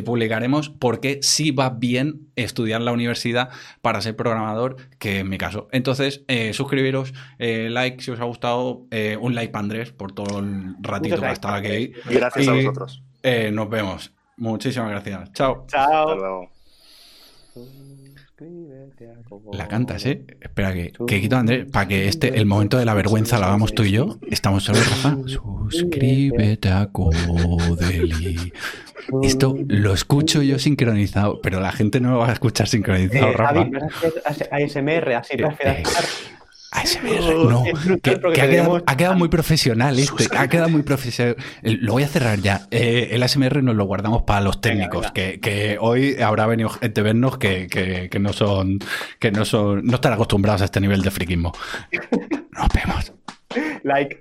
[0.06, 3.50] publicaremos por qué sí va bien estudiar la universidad
[3.82, 5.68] para ser programador, que en mi caso.
[5.72, 6.24] Entonces,
[6.62, 8.88] suscribiros, like si os ha gustado,
[9.20, 11.94] un like para Andrés por todo el ratito que estaba aquí.
[12.06, 13.04] Gracias a vosotros.
[13.24, 14.12] Eh, nos vemos.
[14.38, 15.32] Muchísimas gracias.
[15.34, 15.66] Chao.
[15.68, 16.50] Chao.
[19.54, 20.26] La cantas, ¿eh?
[20.42, 23.76] Espera que, que quito Andrés, para que este, el momento de la vergüenza lo hagamos
[23.76, 24.18] tú y yo.
[24.32, 25.18] Estamos solo, Rafa.
[25.28, 28.52] Suscríbete a Codeli.
[29.22, 33.34] Esto lo escucho yo sincronizado, pero la gente no lo va a escuchar sincronizado, eh,
[33.34, 33.68] Rafa.
[34.52, 35.38] ASMR, así,
[36.72, 37.64] ASMR, no.
[38.02, 38.12] Que,
[38.86, 40.28] ha, quedado, muy profesional este.
[40.38, 41.36] Ha quedado muy profesional.
[41.62, 42.68] Lo voy a cerrar ya.
[42.72, 45.12] Eh, el ASMR nos lo guardamos para los técnicos.
[45.12, 48.80] Que, hoy habrá venido gente a vernos que, no son.
[49.20, 49.86] que no son.
[49.86, 51.52] no están acostumbrados a este nivel de friquismo.
[52.52, 53.14] Nos vemos.
[53.84, 54.20] Like.